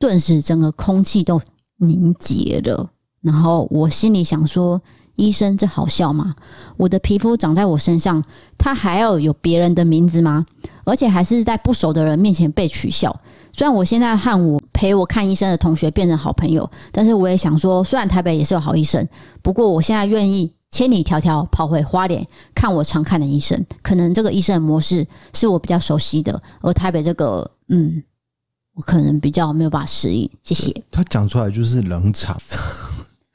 [0.00, 1.40] 顿时整个空气都
[1.76, 4.82] 凝结了，然后我心里想说，
[5.16, 6.34] 医生这好笑吗？
[6.76, 8.22] 我的皮肤长在我身上，
[8.56, 10.46] 他还要有别人的名字吗？
[10.84, 13.20] 而且还是在不熟的人面前被取笑。
[13.52, 19.08] 虽然我现在和我陪我看医生的同学变成好朋友，但是我也想说，虽然台北也是有好医生，
[19.42, 23.64] 不过我现在愿意千里迢迢跑回花莲看我常看的医生。
[23.82, 28.02] 可能这个医生的模式是我比较熟悉的，而台北这个，嗯，
[28.74, 30.30] 我可能比较没有办法适应。
[30.42, 30.84] 谢谢。
[30.90, 32.36] 他讲出来就是冷场，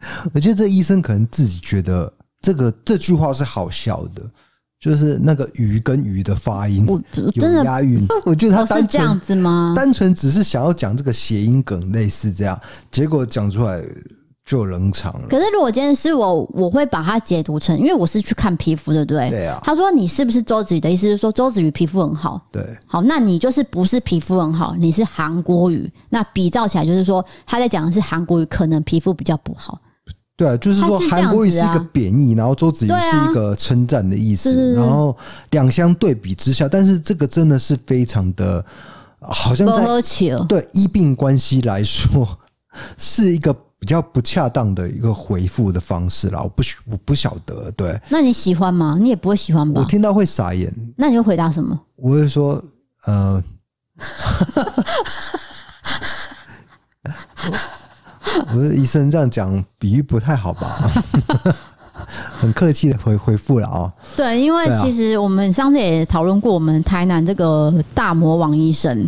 [0.34, 2.12] 我觉得这医生可能自己觉得
[2.42, 4.24] 这个这句话是好笑的。
[4.80, 9.76] 就是那个鱼跟鱼的发音我真的有押韵， 我觉得他单纯、哦、是这样子吗？
[9.78, 12.60] 单纯只是想要讲这个谐音梗，类似这样，
[12.90, 13.80] 结果讲出来
[14.44, 15.28] 就冷场了。
[15.28, 19.30] 可是如果今天是我，我会把它解读成，因为我是去看皮肤，对不对？
[19.30, 19.60] 对啊。
[19.64, 22.44] 他说你是不是周子瑜的意思是说周子瑜皮肤很好？
[22.52, 22.76] 对。
[22.88, 25.88] 好，那你就是不是皮肤很好，你是韩国瑜。
[26.10, 29.80] 那比照起来就是说他在讲的是韩国瑜，可能皮肤比较不好。
[30.42, 35.16] 对啊，就是说韩国语是一个贬义，然后周子瑜是一个称赞的意思，然后
[35.52, 38.66] 两相对比之下，但是这个真的是非常的，
[39.20, 39.86] 好像在
[40.48, 42.28] 对医病关系来说
[42.98, 46.42] 是一个比较不恰当的一个回复的方式啦。
[46.42, 48.98] 我不我不晓得，对，那你喜欢吗？
[49.00, 49.80] 你也不会喜欢吧？
[49.80, 50.74] 我听到会傻眼。
[50.98, 51.80] 那你会回答什么？
[51.98, 52.60] 我会说，
[53.06, 53.44] 呃。
[58.54, 60.92] 我的医生这样讲比喻不太好吧？
[62.40, 63.92] 很客气的回回复了啊。
[64.16, 69.08] 对，因为其实我们上次也讨论过，我们台南这个大魔王医生，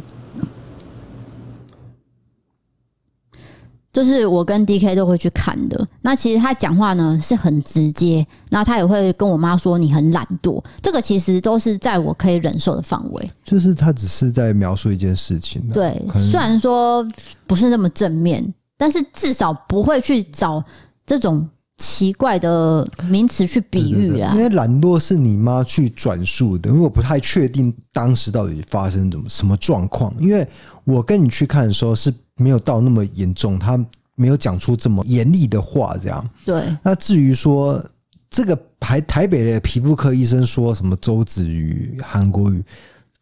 [3.92, 5.88] 就是我跟 DK 都会去看的。
[6.02, 13.32] 那其实他讲话呢是很直接，那他也会跟我妈说你很懒惰，这个其实都是在我可以忍受的范围。
[13.44, 16.00] 就是他只是在描述一件事情，对，
[16.32, 17.06] 虽然说
[17.48, 18.54] 不是那么正面。
[18.84, 20.62] 但是至少不会去找
[21.06, 30.14] 这种奇怪的名词去比喻啊，因为懒惰是你妈去转述的，因为我不太确定当时到底发生什么什么状况。
[30.20, 30.46] 因为
[30.84, 33.80] 我跟你去看的时候是没有到那么严重，他
[34.16, 36.30] 没有讲出这么严厉的话，这样。
[36.44, 36.62] 对。
[36.84, 37.82] 那至于说
[38.30, 42.62] 这个台台北的皮肤科医生说什么周子瑜、韩国瑜，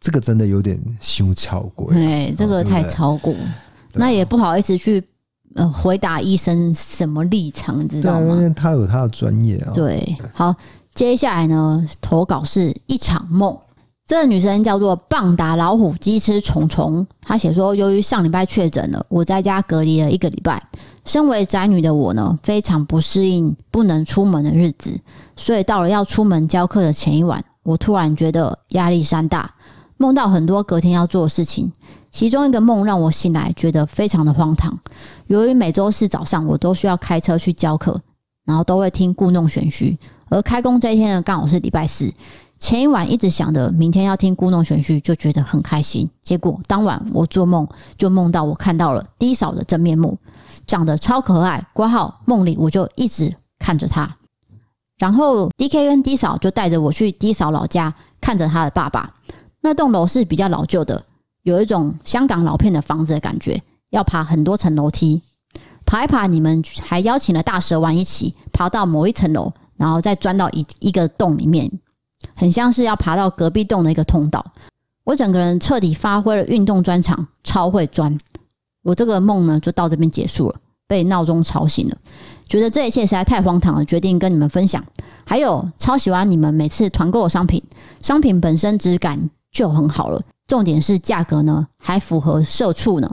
[0.00, 3.32] 这个真的有点羞超过，对，这个太超过，
[3.92, 5.00] 那也不好意思去。
[5.54, 8.34] 呃，回答医生什么立场，知道吗？
[8.34, 9.72] 因为他有他的专业啊。
[9.74, 10.54] 对，好，
[10.94, 13.56] 接下来呢，投稿是一场梦。
[14.04, 17.06] 这个女生叫做棒打老虎，鸡吃虫虫。
[17.22, 20.62] 她写说，由于上礼拜确诊了，我在家隔离了一个礼拜。
[21.04, 25.00] 身为宅女的我呢，非常不适应不能出门的日子，
[25.36, 29.54] 所以到了要出门教课的前一晚，我突然觉得压力山大，
[29.96, 31.72] 梦到很多隔天要做的事情。
[32.12, 34.78] 其中一个梦让我醒来，觉得非常的荒唐。
[35.28, 37.98] 由于每周四早上我都需要开车去教课，
[38.44, 39.98] 然后都会听故弄玄虚。
[40.28, 42.12] 而开工这一天呢，刚好是礼拜四。
[42.58, 46.08] 前一晚一直想着明天要听故弄玄虚，就觉得很开心。
[46.22, 50.18] 结果当晚我做梦，就梦到我看到了 D 嫂的真面目，
[50.66, 51.66] 长得超可爱。
[51.72, 54.16] 括号梦里我就一直看着她。
[54.98, 59.14] 然后 DK 跟 D 嫂就带着我去 D 嫂老家，看着他的爸爸。
[59.62, 61.02] 那栋楼是比较老旧的。
[61.42, 65.22] 有一种香港老片的房子的感觉，要爬很多层楼梯，
[65.84, 66.26] 爬一爬。
[66.26, 71.70] 你们还邀请了大蛇丸一起爬到某一层楼，然后再钻到一一个洞里面，
[72.34, 74.44] 很像是要爬到隔壁洞的一个通道。
[75.04, 78.16] 我整个人彻底发挥了运动专长，超会钻。
[78.84, 81.96] 我这个梦呢，就到这边结束了，被闹钟吵醒了，
[82.46, 84.84] 觉得这一切实在太荒唐了，决定跟你们分享。
[85.24, 87.60] 还有，超喜欢你们每次团购的商品，
[88.00, 90.22] 商品本身质感就很好了。
[90.46, 93.10] 重点是价格呢，还符合社畜呢。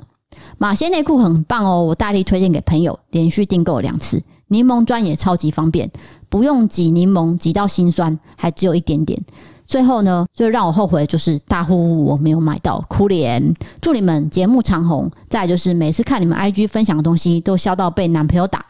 [0.57, 4.21] 马歇内裤很棒哦，我大力推荐给朋友，连续订购两次。
[4.47, 5.89] 柠檬砖也超级方便，
[6.27, 9.21] 不用挤柠檬挤到心酸，还只有一点点。
[9.67, 13.53] 最后呢，最让我后悔的就是大呼我没有买到，哭脸。
[13.79, 15.11] 祝你们节目长红。
[15.29, 18.65] 再就是每次看你们 IG 分享的东西，都笑到被男朋友打。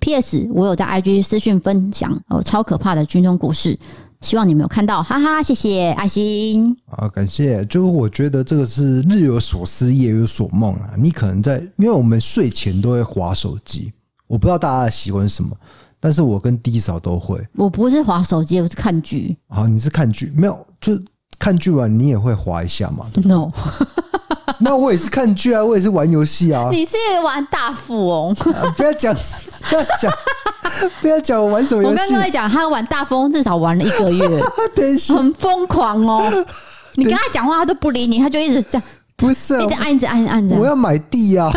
[0.00, 3.78] PS，我有在 IG 私讯分享哦，超可怕的军中故事。
[4.22, 7.64] 希望你们有看到，哈哈，谢谢爱心啊，感谢。
[7.66, 10.90] 就是我觉得这个是日有所思，夜有所梦啊。
[10.96, 13.92] 你可能在，因为我们睡前都会划手机，
[14.28, 15.50] 我不知道大家的习惯是什么，
[15.98, 17.44] 但是我跟 D 嫂都会。
[17.56, 19.36] 我不是划手机，我是看剧。
[19.48, 21.04] 好，你是看剧，没有，就是
[21.38, 23.50] 看剧完你也会划一下嘛？No，
[24.60, 26.68] 那我也是看剧啊，我也是玩游戏啊。
[26.70, 28.32] 你是玩大富翁？
[28.54, 29.12] 啊、不要讲，
[29.68, 30.12] 不要讲。
[31.00, 31.94] 不要讲我玩什么游戏。
[31.94, 34.42] 我刚刚在讲，他玩大风至少玩了一个月，
[35.14, 36.30] 很疯狂哦。
[36.94, 38.82] 你跟他讲话，他都不理你，他就一直这样，
[39.16, 40.56] 不是、啊、一直按着按着按着。
[40.56, 41.50] 我要买地啊，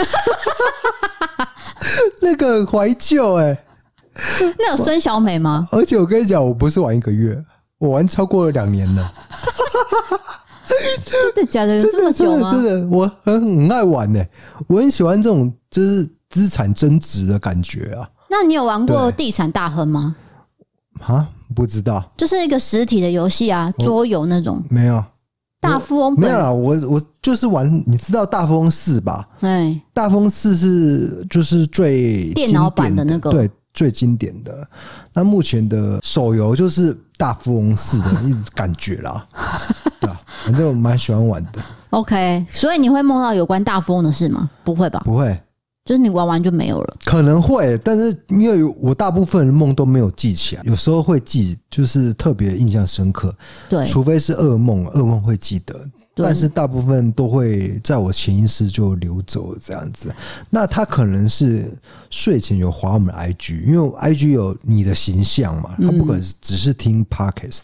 [2.22, 3.58] 那个怀旧哎。
[4.58, 5.68] 那有孙小美吗？
[5.72, 7.38] 而且我跟你讲，我不是玩一个月，
[7.80, 9.14] 我玩超过了两年了。
[11.06, 11.78] 真的假的？
[11.78, 12.52] 有这么久吗？
[12.52, 14.24] 真的，真的，我很很爱玩呢。
[14.68, 18.10] 我很喜欢这种就是资产增值的感觉啊。
[18.30, 20.16] 那你有玩过地产大亨吗？
[21.02, 24.64] 啊，不知道，就是一个实体的游戏啊，桌游那种。
[24.70, 25.04] 没有
[25.60, 29.28] 大富翁没有啦，我我就是玩，你知道大富翁四吧？
[29.42, 34.68] 哎，大富翁四是就是最电脑版的那个，对，最经典的。
[35.14, 39.28] 那目前的手游就是大富翁四的 一种感觉啦，
[40.00, 40.20] 对啊？
[40.46, 41.62] 反正我蛮喜欢玩的。
[41.90, 44.50] OK，所以你会梦到有关大富翁的事吗？
[44.64, 45.02] 不会吧？
[45.04, 45.38] 不会。
[45.86, 53.32] 就是你玩完就没有了，可能会，但是因为我大部分的梦都没有记起来，有时候会记，就是特别印象深刻。
[53.70, 55.74] 对，除非是噩梦，噩梦会记得，
[56.16, 60.12] 对但是大部分都会在我潜意识就流走这样子。
[60.50, 61.72] 那他可能是
[62.10, 67.62] 睡前有划我们的 IG，因为 IG 有你的形象嘛，他不可能只是听 Podcast。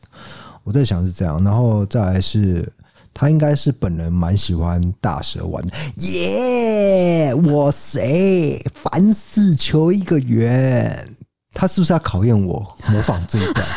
[0.63, 2.72] 我在想是这样，然后再来是。
[3.14, 7.34] 他应该是本人蛮喜欢大蛇丸的，耶！
[7.34, 11.07] 我谁，凡事求一个圆。
[11.53, 13.68] 他是不是要考验我模仿这一段？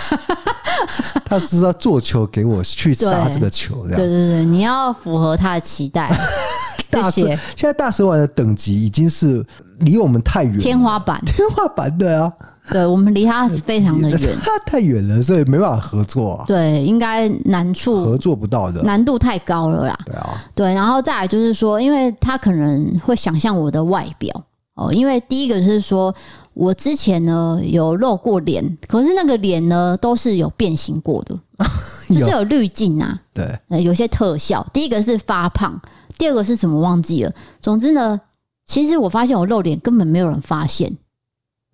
[1.27, 3.83] 他是不是要做球给我去杀这个球？
[3.89, 6.09] 这样对对对，你要符合他的期待。
[6.89, 9.45] 大蛇现在大蛇丸的等级已经是
[9.81, 12.33] 离我们太远，天花板， 天花板对啊。
[12.71, 16.45] 对，我们离他非常的远， 他太远了，所以没办法合作啊。
[16.47, 19.99] 对，应该难处合作不到的，难度太高了啦。
[20.07, 24.45] 对啊，对，然后再来就是说，因为他可能会想象我的外表
[24.77, 26.15] 哦，因为第一个是说
[26.55, 31.39] 我之前呢有露过脸，可是那个脸呢都是有变形过的，
[32.09, 33.21] 就是有滤镜啊。
[33.35, 34.67] 对，有些特效。
[34.73, 35.79] 第一个是发胖，
[36.17, 37.33] 第二个是什么忘记了。
[37.61, 38.19] 总之呢，
[38.65, 40.97] 其实我发现我露脸根本没有人发现。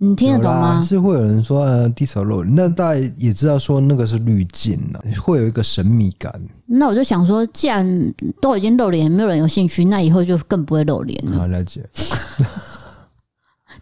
[0.02, 0.80] 你听得懂吗？
[0.82, 6.34] 是会有人说呃，低潮露，那大家也知道说那个是滤镜呢，会有一个神秘感。
[6.64, 11.36] 那我就想说，既然都已经露脸，没有人有兴趣，那以后就更不会露脸了。
[11.40, 11.86] 好，了解。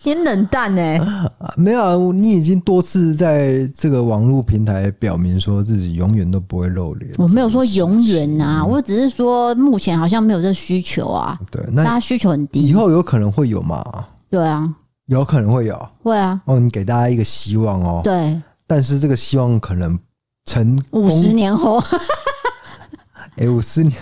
[0.03, 1.01] 你冷淡呢、欸？
[1.57, 7.13] 没有啊，你已经多次在这个网络平台表明说自己永远都不会露脸。
[7.19, 11.39] 我没有说永远啊，我只是说目前好像没有这需求啊。
[11.49, 13.85] 对，那大家需求很低，以后有可能会有嘛？
[14.29, 14.69] 对啊。
[15.09, 16.41] 有可能会有，会啊！
[16.45, 18.01] 哦，你给大家一个希望哦。
[18.05, 19.99] 对，但是这个希望可能
[20.45, 21.83] 成五十年后。
[23.37, 23.97] 哎、欸，五十年，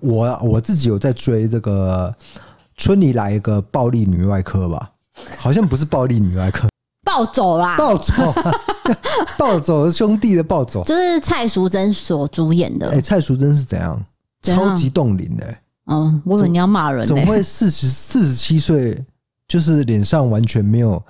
[0.00, 2.12] 我我自己有在追这个
[2.76, 4.90] 村里来一个暴力女外科吧？
[5.38, 6.68] 好像不是暴力女外科，
[7.04, 7.76] 暴走啦！
[7.76, 8.12] 暴走，
[9.38, 12.88] 暴走兄弟的暴走，就是蔡淑珍所主演的。
[12.88, 14.04] 哎、欸，蔡淑珍是怎样？
[14.42, 15.54] 超级冻龄的。
[15.86, 19.00] 嗯，我以为你要骂人，总会四十四十七岁。
[19.48, 21.02] 就是脸上完全没有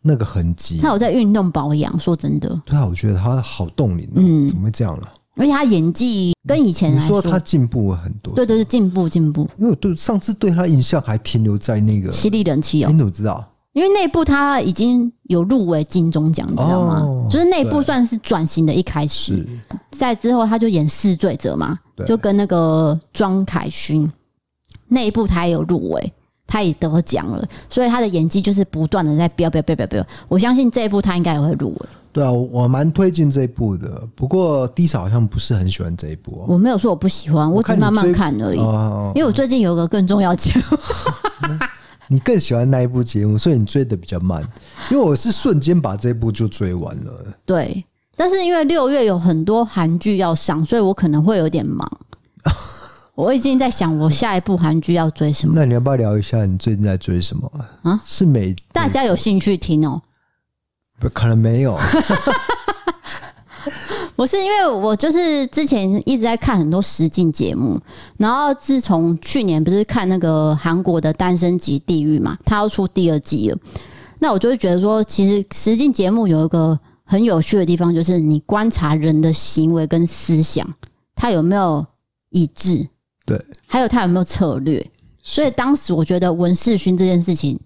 [0.00, 0.78] 那个痕迹。
[0.78, 2.60] 他有在运动保养，说真的。
[2.64, 5.08] 对啊，我觉得他好冻龄，嗯，怎么会这样了？
[5.36, 8.34] 而且他演技跟以前来说，你说他进步了很多。
[8.34, 9.48] 对对对，进步进步。
[9.58, 12.90] 因为我对上次对他印象还停留在那个犀利人气哦。
[12.92, 13.42] 你怎么知道？
[13.72, 17.00] 因为那部他已经有入围金钟奖，你知道吗？
[17.00, 19.48] 哦、就是那部算是转型的一开始。
[19.92, 24.10] 在之后他就演弑罪者嘛，就跟那个庄凯勋
[24.88, 26.12] 那一部他也有入围。
[26.52, 30.06] 他也得奖了，所以他的演技就是不断的在飙飙飙飙飙。
[30.28, 31.80] 我相信这一部他应该也会入围。
[32.12, 34.06] 对啊，我蛮推荐这一部的。
[34.14, 36.44] 不过 D 嫂好像不是很喜欢这一部。
[36.46, 38.58] 我没有说我不喜欢，我只慢慢看而已。
[38.58, 40.76] 因为我最近有个更重要节目，
[42.08, 44.46] 你更喜欢那一部节目，所以你追的比较慢。
[44.90, 47.12] 因为我是瞬间把这一部就追完了。
[47.46, 47.82] 对，
[48.14, 51.90] 但是因为六月有很多韩剧要上，所以我可能会有点忙。
[53.14, 55.52] 我已经在想，我下一部韩剧要追什么？
[55.54, 57.50] 那你要不要聊一下你最近在追什么
[57.82, 58.00] 啊？
[58.06, 58.56] 是美？
[58.72, 60.00] 大家有兴趣听哦？
[60.98, 61.78] 不可能没有。
[64.16, 67.78] 不是因为我就是之前一直在看很多实境节目，
[68.16, 73.58] 然后自从去年不是看那个韩国的《单身即地狱》嘛，他要出第二季了。
[74.18, 80.66] 那我就会觉得说，其实实境节目有一个很有趣的地方，就是你观察人的行为跟思想，
[81.14, 81.84] 他有没有
[82.30, 82.88] 一致？
[83.24, 84.84] 对，还有他有没有策略？
[85.22, 87.58] 所以当时我觉得文世勋这件事情，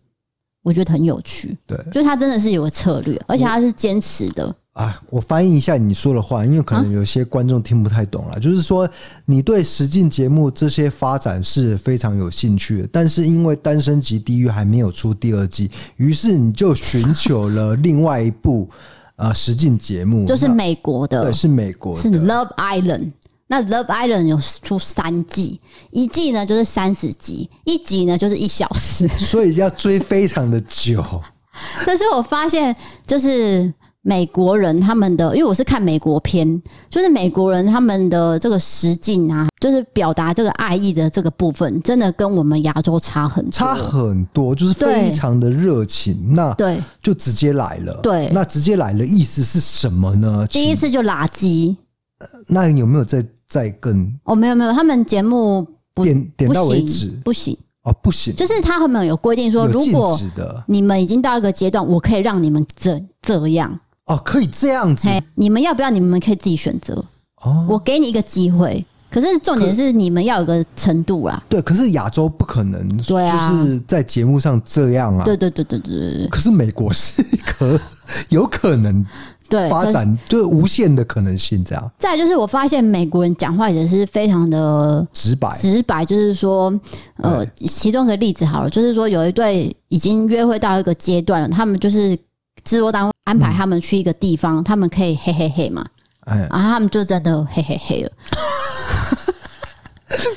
[0.63, 1.57] 我觉得很有趣。
[1.67, 4.55] 对，就他真的是有个策略，而且他是坚持的。
[4.75, 8.33] 啊，我翻译一下你说的话，因为可能有些观众听不太懂了。
[8.35, 8.87] 啊、就是说，
[9.25, 18.69] 你对实境节目这些发展是非常有兴趣的，但是因为《单身即地狱》还没有出第二季，于是你就寻求了另外一部
[19.17, 23.13] 呃实境节目，就是美国的，对，是美国的，是 Love Island。
[23.49, 31.05] 那 Love Island 有出三季，一季呢就是三十集，一集呢就是一小时，所以要追非常的久。
[31.87, 32.75] 但是我发现，
[33.07, 33.73] 就是
[34.03, 46.35] 美国人他们的，因为我是看美国片，就是美国人他们的这个实境啊，就是表达这个爱意的这个部分，真的跟我们亚洲差很多，差很多，就是非常的热情。
[46.35, 48.01] 那对，就直接来了。
[48.03, 50.47] 对，那直接来了意思是什么呢？
[50.49, 51.77] 第一次就垃圾。
[52.47, 54.13] 那有没有再再更？
[54.25, 60.19] 哦，没有没有，他们节目不点点到为止，不行哦，不行，就是他们有规定说，如果
[60.67, 65.91] 你们已经到一个阶段，我可以让你们这这样哦，可以这样子，你们要不要？
[65.91, 67.05] 你们可以自己选择
[67.43, 67.67] 哦。
[67.69, 71.43] 我给你一个机会，可是重点是你们要有个程度啦。
[71.49, 75.25] 对，可是亚洲不可能，对啊，就是在节目上这样啊。
[75.25, 76.27] 对对对对对对。
[76.29, 77.81] 可是美国是可
[78.31, 79.05] 有可能
[79.49, 81.91] 对发展，就是无限的可能性这样。
[81.99, 86.73] 再就是我发现美国人讲话也是非常的直白，直白就是说，
[87.17, 92.17] 呃，其中一个例子好了，就是说有一对已经约会到一个阶段了，他们就是
[92.65, 95.85] 制作单位安排他们去一个地方，嗯、他们可以嘿嘿嘿嘛。
[96.21, 98.11] 哎，然后他们就真的嘿嘿嘿了。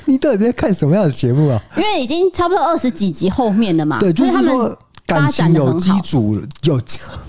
[0.04, 1.60] 你到底在看什么样的节目啊？
[1.76, 3.98] 因为已经差不多二十几集后面了嘛。
[3.98, 6.80] 对，就是说感情有基础，有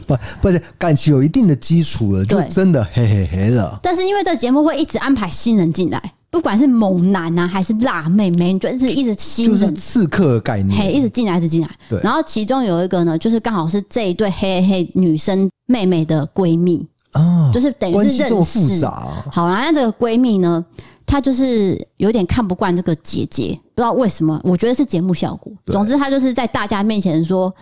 [0.07, 3.79] 不不是感情有一定的基础了，就真的嘿嘿嘿了。
[3.81, 11.69] 但是因为这节目会一直安排新人进来，不管是猛男啊还是辣妹妹，你就是一直新人，就是刺客的概念，嘿，一直进来，一直进来。
[11.89, 11.99] 对。
[12.01, 16.87] 然后其中有一个呢，就是刚好是这一对嘿嘿嘿女生妹妹的闺蜜。
[17.11, 18.85] 啊，就是等于是认识。
[18.85, 20.63] 好啦，那这个闺蜜呢，
[21.05, 24.39] 她就是有点看不惯这个姐姐，不知道为什么。
[24.45, 25.51] 我觉得是节目效果。
[25.65, 27.53] 总之，她就是在大家面前说：“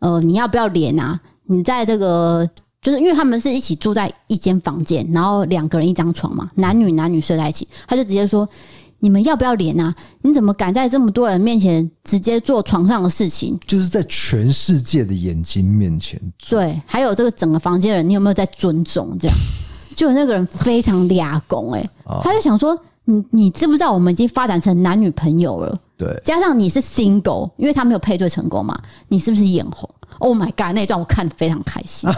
[0.00, 1.18] 呃，你要不要脸啊？
[1.50, 2.48] 你在这个，
[2.80, 8.48] 就是因为他们是一起住在一间房间，然后两个人一张床嘛，男女男女睡在一起。”他就直接说。
[9.02, 9.94] 你们要不要脸啊？
[10.20, 13.58] 你怎么敢在这么多人面前直接做床上的事情？
[13.66, 16.20] 就是在全世界的眼睛面前。
[16.50, 19.16] 对，还有这个整个房间的人，你有没有在尊重？
[19.18, 19.34] 这样，
[19.96, 21.90] 就那个人非常俩公哎，
[22.22, 25.80] 他就想说，你你知不知道我们已经发展成男女朋友了？
[25.96, 28.78] 对，加上你是 single，因为他没有配对成功嘛，
[29.08, 29.88] 你是不是眼红
[30.20, 32.08] ？Oh my god，那一段我看的非常开心。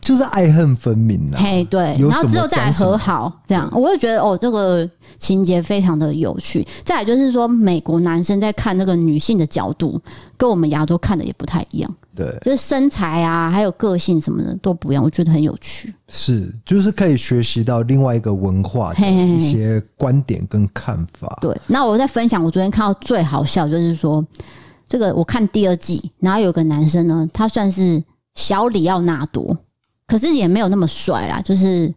[0.00, 4.88] 就是爱恨分明了，嘿，对，然后之后再来和好，这样，我就觉得哦，这个
[5.18, 6.66] 情节非常的有趣。
[6.84, 10.00] 再来就是说，美国男生在看那个女性的角度，
[10.38, 15.94] 跟我们亚洲看的也不太一样，对，就是身材啊，还有个性什么的都不一样，我觉得很有趣。
[16.08, 21.38] 是，就是可以学习到另外一个文化的一些观点跟看法。
[21.42, 24.24] 对，那我在分享，我昨天看到最好笑就是说，
[24.90, 28.02] 这个我看第二季，然后有个男生呢，他算是
[28.34, 29.56] 小里奥纳多。
[30.04, 31.94] 可是也没有那么帅啦，就是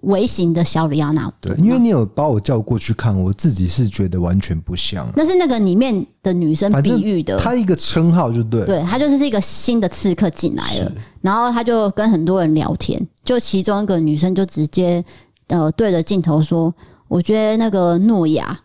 [0.00, 1.54] 微型的小里奥纳多。
[1.54, 5.06] 对，因为你有把我叫过去看，我自己是觉得完全不像。
[5.14, 8.64] 那是那个里面的女生比喻的，他一个称号就对。
[8.64, 15.04] 对，他就是一个新的刺客进来了，然后他就跟很多人聊天，就其中一个女生就直接
[15.48, 16.74] 呃对着镜头说
[17.08, 18.58] ：“我觉得那个诺亚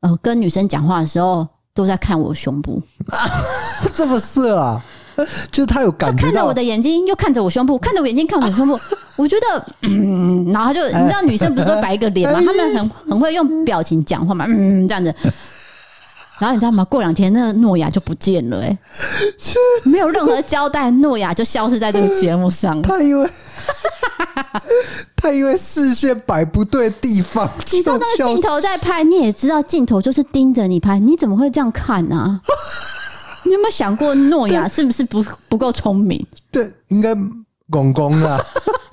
[0.00, 2.82] 呃跟女生讲话的时候都在看我胸部，
[3.92, 4.82] 这么色啊！”
[5.52, 8.80] 就是他有感觉，看着我的眼睛，又看着我胸部，看着我眼睛，看着我胸部。
[9.16, 12.40] 我觉得，嗯，然后他就，你知道，女生不是都摆一个脸吗？
[12.44, 15.14] 他们很很会用表情讲话嘛，嗯，这样子。
[16.42, 16.84] 然后你知道吗？
[16.86, 18.76] 过两天那个诺亚就不见了，哎，
[19.86, 22.82] 没有任何交代，诺亚就消失在这个节目上。
[22.82, 23.30] 他因为，
[25.14, 32.40] 他因为视线摆不对地方，你知道那个镜头在拍，你也知道镜头就是盯着你拍，你怎么会这样看呢、啊？
[33.46, 36.26] 你有没有想过诺亚是不是不不够聪明？
[36.50, 37.14] 对，应该
[37.70, 38.44] 公公啦，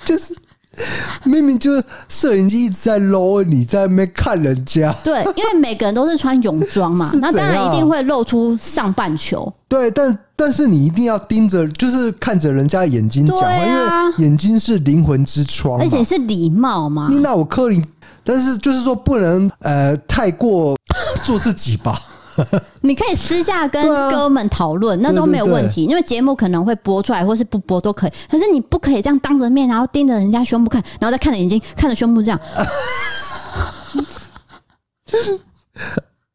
[0.05, 0.35] 就是
[1.25, 4.93] 明明就是摄影机一直在搂你，在那边看人家。
[5.03, 9.51] 对，因为每个人都是穿泳装嘛， 那当然一定会露出上半球。
[9.67, 17.07] 对，但但是你一定要盯着，就是看着人家眼睛讲话，啊、因为眼睛是灵魂之窗，而且是礼貌嘛。
[17.11, 17.85] 你那我克林，
[18.23, 20.75] 但是就是说不能呃太过
[21.23, 21.99] 做自己吧。
[22.81, 23.81] 你可以私下跟
[24.11, 28.11] 哥们讨论，那都没有问题，因为节目可能会播出来，或是不播都可以。
[28.29, 32.39] 可是你不可以这样当着面，然后盯着人家胸部看，然后再看着眼睛，看着胸部这样。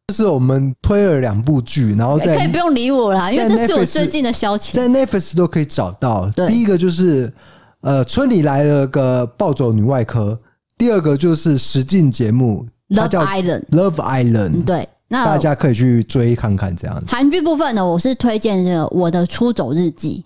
[0.08, 6.30] 就是我们推了两部剧，然后再可以不用理我啦，因为这是我最近的消遣，在 Netflix 都可以找到。
[6.48, 7.32] 第一个就是
[7.80, 10.38] 呃，村里来了个暴走女外科，
[10.76, 14.88] 第二个就是实境节目，Love Island，Love Island，对。
[15.14, 17.06] 那大家可以去追看看这样子。
[17.08, 20.24] 韩剧部分呢，我是推荐这个《我的出走日记》，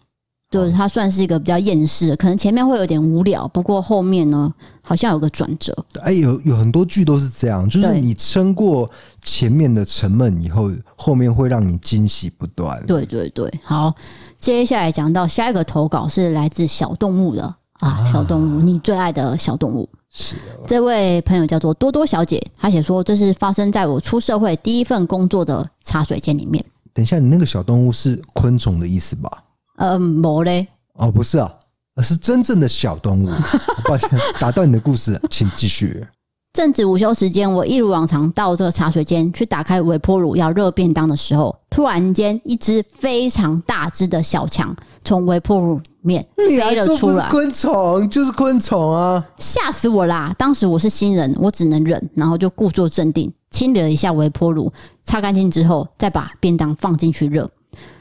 [0.51, 5.77] 就是它算是一个比较厌世，可能前面会有点无聊，不过后面呢好像有个转折。
[6.01, 12.83] 哎，有有很多剧都是这样，就是你撑过前面的沉闷以后，后面会让你惊喜不断。
[12.87, 13.95] 对对对，好，
[14.41, 19.87] 接下来讲到下一个投稿是来自小动物的啊，小动物，你最爱的小动物。
[20.11, 20.35] 是
[20.67, 26.65] 这位朋友叫做多多小姐，她写说，这是发生在我出社会第一份工作的茶水间里面。
[26.95, 29.31] 等一下，你那个小动物是昆虫的意思吧？
[29.77, 30.67] 呃，没嘞。
[30.95, 31.53] 哦，不是啊，
[31.95, 33.29] 而是真正的小动物。
[33.87, 36.05] 抱歉，打断你的故事，请继续。
[36.55, 47.29] 正值午休时间，我一如往常到这个茶水间去打开微波炉要热便当的时候，突然间一只非常大只的小强从微波炉里面飞了出来。
[47.29, 49.23] 昆虫就是昆虫啊！
[49.37, 50.35] 吓死我啦！
[50.39, 54.73] 当时我是新人，我只能忍，然后就故作镇定，清理了一下微波炉，
[55.05, 57.51] 擦干净之后，再把便当放进去热，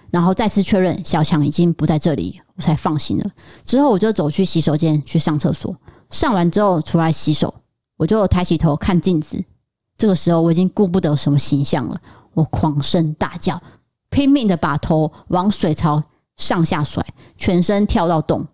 [0.09, 3.25] 然后再次确认小强已经不在这里，我才放心了。
[3.65, 5.75] 之后我就走去洗手间去上厕所，
[6.09, 7.53] 上完之后出来洗手，
[7.97, 9.43] 我就抬起头看镜子。
[9.97, 11.99] 这个时候我已经顾不得什么形象了，
[12.33, 13.61] 我狂声大叫，
[14.09, 16.01] 拼命的把头往水槽
[16.37, 18.47] 上下甩，全身跳到洞。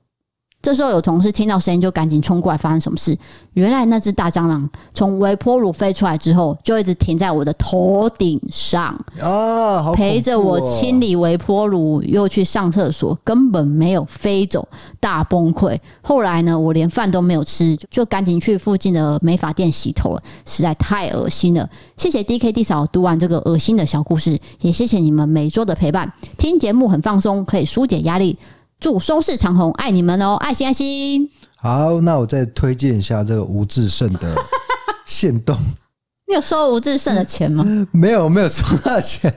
[0.64, 3.16] 这时候有同事听到声音就赶紧冲过来，发生什么事？
[3.51, 14.66] 原来那只大蟑螂从微波炉飞出来之后，就一直停在我的头顶上啊，陪着我清理微波炉，又去上厕所，根本没有飞走，
[15.01, 15.78] 大崩溃。
[16.01, 21.70] 后来呢，我连饭都没有吃，就赶紧去附近的美发店洗头了，实在太恶心了。
[21.97, 28.38] 谢谢 D K D 嫂读完这个恶心的小故事，也谢谢你们每周的陪伴，听节目很放松，可以纾解压力。
[28.84, 31.30] 祝收视长虹，爱你们哦，爱心爱心。
[31.56, 34.36] 好，那我再推荐一下这个吴志胜的
[35.08, 35.58] 限动。
[36.28, 37.64] 你有收吴志胜的钱吗？
[37.94, 39.34] 没有，没有收他的钱。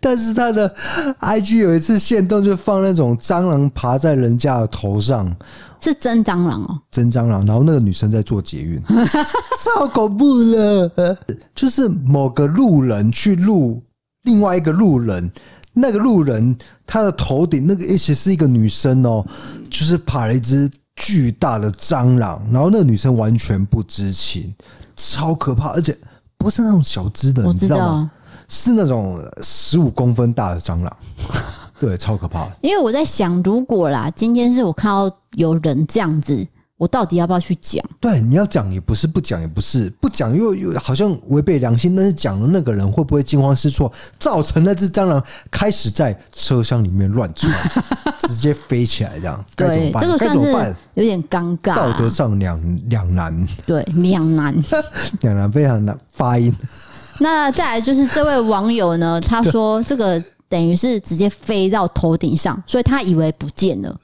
[0.00, 0.74] 但是他的
[1.20, 5.30] IG 有一次限动，就放那种蟑螂爬在人家的头上，
[5.78, 7.44] 是真蟑螂哦，真蟑螂。
[7.44, 8.82] 然后那个女生在做捷运，
[9.62, 11.18] 超恐怖的。
[11.54, 13.82] 就是某个路人去录
[14.22, 15.30] 另外一个路人。
[15.78, 16.56] 那个路人，
[16.86, 19.22] 他的头顶那个，而且是一个女生哦，
[19.70, 24.54] 就是爬了一只巨大的蟑螂，然后那个女生完全不知情，
[24.96, 25.94] 超可怕，而且
[26.38, 28.10] 不是那种小只的，知，你知道吗？
[28.48, 30.96] 是那种十五公分大的蟑螂，
[31.78, 32.48] 对，超可怕。
[32.62, 36.46] 因为我在想，如果啦，今天是我看到有人这样子。
[36.78, 37.82] 我到底要不要去讲？
[37.98, 41.96] 对，你要讲也不是，不讲也不是，不讲又又好像违背良心。
[41.96, 47.50] 但是讲的那个人会不会惊慌失措，造成那只蟑螂开始在车厢里面乱窜，
[48.20, 49.42] 直接飞起来这样？
[49.56, 50.02] 该怎么办？
[50.02, 52.60] 这个算是有点尴尬，道德上两
[52.90, 53.48] 两难。
[53.66, 54.54] 对，两难，
[55.22, 56.54] 两难非常难发音。
[57.20, 63.98] 那再来就是这位网友呢，他说这个等于是直接飞到头顶上，所以他以为不见了，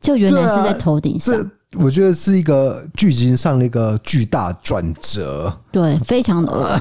[0.00, 1.48] 就原来是在头顶上。
[1.76, 6.50] 我觉得是一个剧情上的一个巨大转折，对，非常的。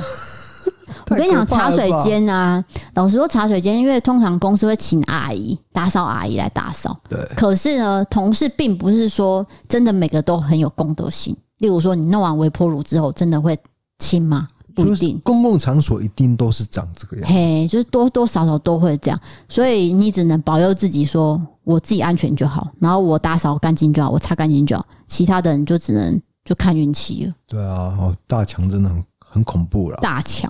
[1.10, 2.64] 我跟你讲，茶水间啊，
[2.94, 7.20] 老实说，茶水间，因为通常公司会请阿姨、打扫阿姨来打扫，对。
[7.36, 11.36] 可是呢，同事并不是说真的每个都很有公德心。
[11.60, 13.58] 例如说，你弄完微波炉之后，真的会
[14.00, 14.48] 清吗？
[14.76, 15.20] 不一定。
[15.24, 19.20] 公共场所一定都是长这个样子，嘿，就是多多少少都会这样，
[19.50, 21.42] 所以你只能保佑自己说。
[21.68, 27.34] 我自己安全就好，然后我打扫干净就好，我擦干净就好，其他的人就只能就看运气了。
[27.46, 29.98] 对啊，哦，大强真的很很恐怖了。
[29.98, 30.50] 大强，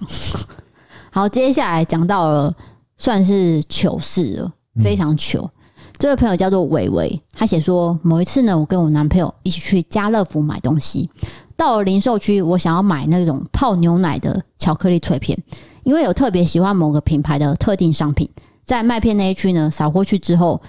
[1.09, 2.53] 好，接下来讲到了
[2.97, 4.53] 算是糗事了，
[4.83, 5.39] 非常糗。
[5.41, 5.49] 嗯、
[5.97, 11.09] 这位朋友叫做伟伟，他写说某一次呢，我跟我男朋友一起去家乐福买东西，
[11.55, 15.35] 到了零售区，我想要买那种泡牛奶的巧克力脆片，
[15.81, 18.29] 因为有特别喜欢某个品牌的特定商品，
[18.65, 20.61] 在麦片那一区呢，扫过去之后。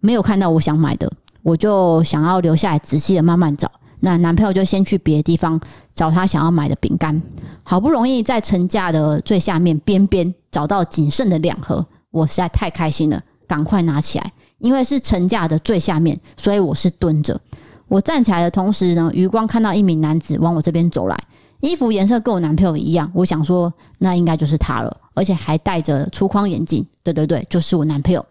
[0.00, 1.10] 没有看到我想买的，
[1.42, 3.70] 我就想要留下来仔细的慢慢找。
[4.00, 5.60] 那男朋友就先去别的地方
[5.92, 7.20] 找他想要买的饼干。
[7.64, 14.32] 好不容易在层架的最下面边边找到仅剩的两盒，我实在太开心了，赶快拿起来。
[14.58, 17.40] 因为是层架的最下面，所以我是蹲着。
[17.88, 21.18] 我站起来的同时呢，余光看到一名男子往我这边走来，
[21.60, 23.10] 衣服颜色跟我男朋友一样。
[23.14, 26.86] 我想说，那应该就是他了，而且还戴着粗框眼镜。
[27.02, 28.24] 对对对，就是我男朋友。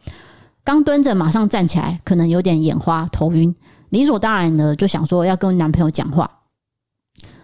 [0.67, 3.55] 刚蹲着，马上站起来，可能有点眼花、头晕，
[3.87, 6.29] 理所当然的就想说要跟男朋友讲话。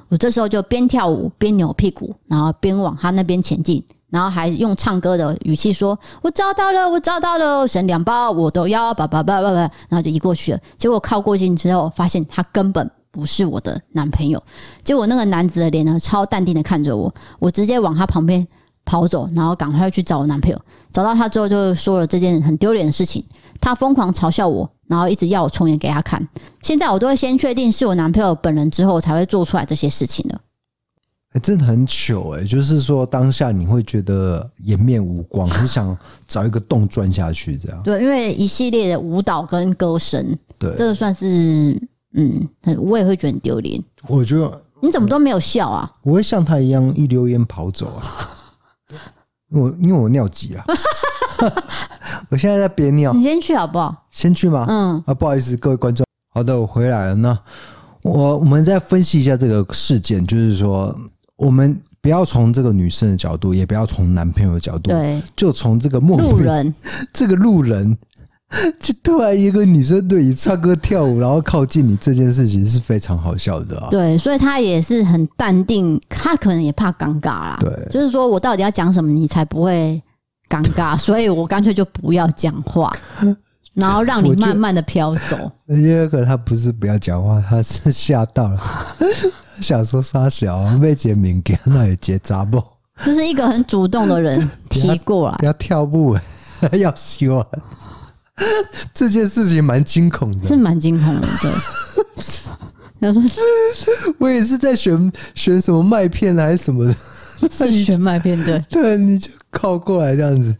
[0.09, 9.57] 我这时候就边跳舞边扭屁股，然后边往他那边前进，然后还用唱歌的语气说：“我找到了，我找到了，剩两包我都要，叭叭叭叭叭。”
[9.87, 10.59] 然后就移过去了。
[10.77, 14.43] 结果靠过去之后，发现他根本不是我的男朋友。
[14.83, 18.45] 结果那个男子的脸呢，超淡定的看着我，我直接往他旁边。
[18.85, 20.61] 跑走，然后赶快去找我男朋友。
[20.91, 23.23] 找到他之后，就说了这件很丢脸的事情。
[23.59, 26.27] 他疯狂嘲笑我，然后一直要我重演给他看。
[26.61, 30.35] 现在我都会先确定是我男朋友本人之后，才会做出来这些事情的。
[31.29, 32.45] 哎、欸，真的很糗哎、欸！
[32.45, 37.81] 就是说，当下你会觉得颜面无光，很想找一个洞钻下去，这样。
[37.83, 41.81] 对，因为一系列的舞蹈跟歌声，对，这个算是
[42.13, 43.81] 嗯，我也会觉得很丢脸。
[44.07, 45.91] 我觉得你怎么都没有笑啊？
[46.03, 48.03] 我会像他一样一溜烟跑走啊。
[49.49, 50.63] 我因为我尿急了，
[52.29, 53.13] 我现在在憋尿。
[53.13, 54.05] 你先去好不好？
[54.09, 54.65] 先去吗？
[54.67, 56.05] 嗯啊，不好意思，各位观众。
[56.33, 57.15] 好的，我回来了。
[57.15, 57.37] 那
[58.01, 60.95] 我我们再分析一下这个事件，就是说，
[61.37, 66.73] 我们不要从这个女生的角度，也不要从男朋友的角度，对，就从这个陌路人，
[67.13, 67.95] 这个路人
[68.79, 73.87] 就突然一个女生对你唱歌跳舞，然后靠近你这件事情是非常好笑的啊。
[73.89, 77.57] 对，所以他也是很淡定，他可能也怕尴尬啦。
[77.59, 80.01] 对，就是说我到底要讲什么，你才不会
[80.49, 82.95] 尴尬， 所以我干脆就不要讲话，
[83.73, 85.51] 然后让你慢慢的飘走。
[85.67, 88.59] 因为可能他不是不要讲话，他是吓到了，
[89.61, 92.63] 想说杀小啊，被杰明给那里结扎不？
[93.03, 96.15] 就是一个很主动的人提过来，要跳步，
[96.73, 97.47] 要修啊。
[98.93, 101.27] 这件事情蛮惊恐的，是蛮惊恐的。
[101.41, 101.51] 对，
[103.01, 103.21] 他说
[104.17, 106.95] 我也是在选选什么麦片还是什么的，
[107.49, 108.63] 是选麦片对。
[108.69, 110.55] 对，你就靠过来这样子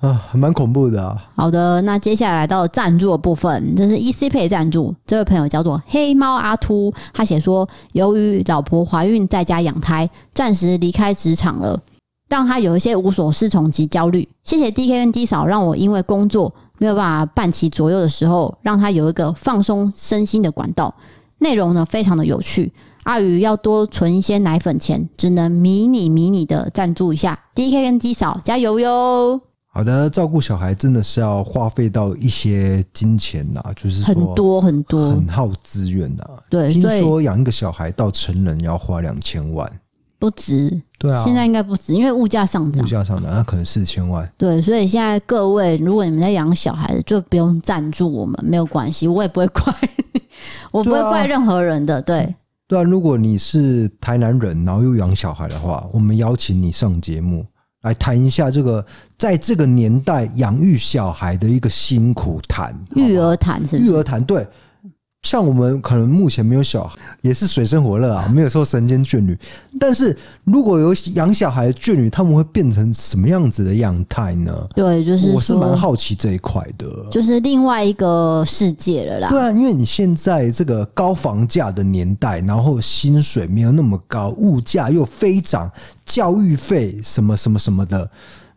[0.00, 1.16] 啊，蛮恐怖的啊。
[1.36, 11.80] 好的，那接下来来到赞助的部分，这是 EC Pay 赞助，这位朋友叫做黑猫阿秃，他写说，由于老婆怀孕在家养胎，暂时离开职场了，
[12.32, 14.26] 让他有一些无所适从及焦虑。
[14.42, 16.54] 谢谢 DK 跟 D 嫂，让我因为工作。
[16.78, 20.94] 没有办法办其左右的时候，让他有一个放松身心的管道。
[21.40, 22.72] 内容呢非常的有趣。
[23.02, 27.38] 阿宇要多存一些奶粉钱，只能迷你迷你的赞助一下。
[27.54, 29.38] DK 跟 D 嫂加油哟！
[29.74, 36.24] 好的，照顾小孩真的是要花费到一些金钱呐、啊，就是很多很多，很耗资源呐。
[36.48, 39.70] 对，听说养一个小孩到成人要花两千万。
[40.22, 44.30] 不值，对啊，现在应该不值，因为物价上涨，物价上涨，那可能四千万。
[44.38, 49.74] 对，所以现在各位，如果你们在养小孩子，就不用赞助我们，没有关系，我也不会怪，
[50.70, 52.00] 我不会怪任何人的。
[52.02, 52.34] 对，对，
[52.68, 57.44] 对啊，如果你是台南人，然后又养小孩的话，我们邀请你上节目
[57.80, 58.86] 来谈一下这个，
[59.18, 63.90] 在这个年代养育小孩的一个辛苦谈，育儿谈是不是？
[63.90, 64.46] 育儿谈，对。
[65.22, 69.38] 像我们可能目前没有小孩，也是水深火热啊，没有说神仙眷侣。
[69.78, 74.68] 但是如果有养小孩的眷侣，他们会变成什么样子的样态呢？
[74.74, 79.28] 对，就是我是蛮好奇这一块的，就是另外一个世界了啦。
[79.28, 85.70] 对啊，因为你现在这个高房价的年代，然后薪水没有那么高，物价又飞涨，
[86.04, 88.10] 教育费什么什么什么的，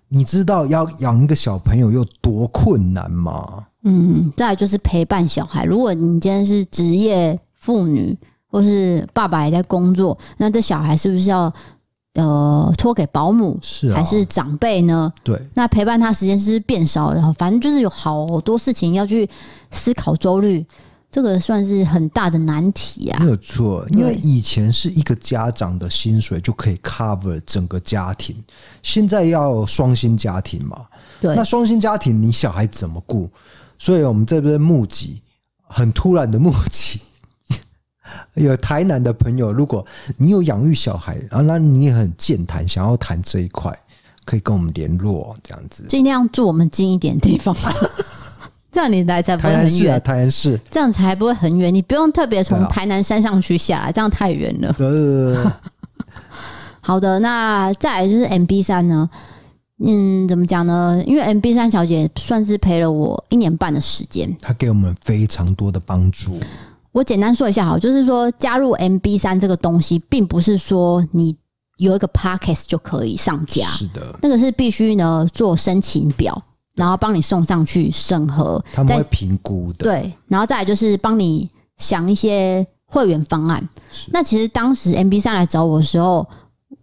[0.10, 3.66] 你知道要养一个小朋友有多困难吗？
[3.84, 5.64] 嗯，再来就是陪伴小孩。
[5.64, 11.52] 如果你今天是职业妇女，或是爸爸也在工作，那这小孩是不是要
[12.14, 13.60] 呃托给保姆？
[13.62, 15.12] 是啊，还是长辈呢？
[15.24, 17.14] 对，那陪伴他时间是不是变少？
[17.14, 19.30] 然后反正就是有好多事情要去
[19.72, 20.66] 思考周虑，
[21.16, 23.24] 这个算是很大的难题啊。
[23.24, 28.36] 没有错，因为以前是一个家长的薪水就可以 cover 整个家庭，
[28.84, 30.86] 现在要双薪家庭嘛？
[31.22, 33.30] 对，那双薪家庭你小孩怎么顾？
[33.80, 35.22] 所以我们这边募集，
[35.64, 37.00] 很突然的募集，
[38.36, 39.88] 有台南的朋友，如果
[40.18, 43.74] 你有养育小孩啊，那你也很健谈，想要谈这一块，
[44.26, 45.86] 可以跟我们联络，这样子。
[45.88, 47.56] 尽量住我们近一点的地方，
[48.76, 50.02] 这样你来才不会很远。
[50.02, 54.76] 台南市，这样才不会很远，你不用特别从台南山上去下来，这样太远了。
[54.78, 55.50] 呃，
[56.82, 59.10] 好的，那再来就是 MB 三呢？
[59.82, 61.02] 嗯，怎么讲呢？
[61.08, 66.38] 因为 MB 三小姐算是陪了我一年半的时间，她给我们非常多的帮助。
[66.92, 71.34] 我简单说一下好，就是说加入 MB 三这个东西，并不是说你
[71.78, 76.44] 有一个 Podcast 就可以上架，是的，那个是必须呢做申请表，
[76.76, 79.86] 然后帮你送上去审核，他们会评估的。
[79.86, 83.68] 对，然后再来就是帮你想一些会员方案。
[84.12, 86.28] 那其实当时 MB 三来找我的时候。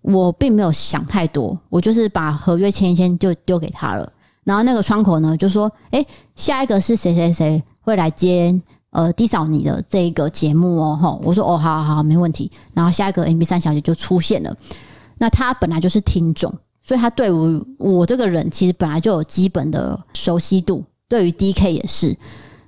[0.01, 4.12] 我并没有想太多，我就是把合约签一签就丢给他了。
[4.43, 14.53] 然后那个窗口呢就说：“哎，下一个是谁谁谁会来接呃 D 扫你的这一个节目哦。”吼，我说：“哦，好好好，没问题。”然后下一个 MB 三小姐就出现了。
[15.18, 16.53] 那她本来就是听众，
[16.83, 22.16] 所以他对我我这个人其实本来就有基本的熟悉度，对于 DK 也是。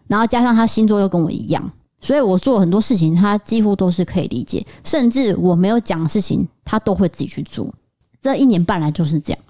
[0.07, 1.71] 然后加上他星座又跟我一样。
[2.01, 7.67] 所以我做很多事情，他几乎都是可以理解，甚至我没有讲事情，他都会自己去做。
[8.21, 9.43] 这一年半来就是这样。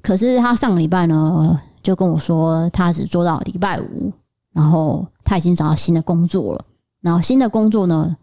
[0.00, 4.12] 可是他上个礼拜呢，就跟我说，他只做到礼拜五，
[4.52, 6.64] 然后他已经找到新的工作了。
[7.00, 8.16] 然后新的工作呢，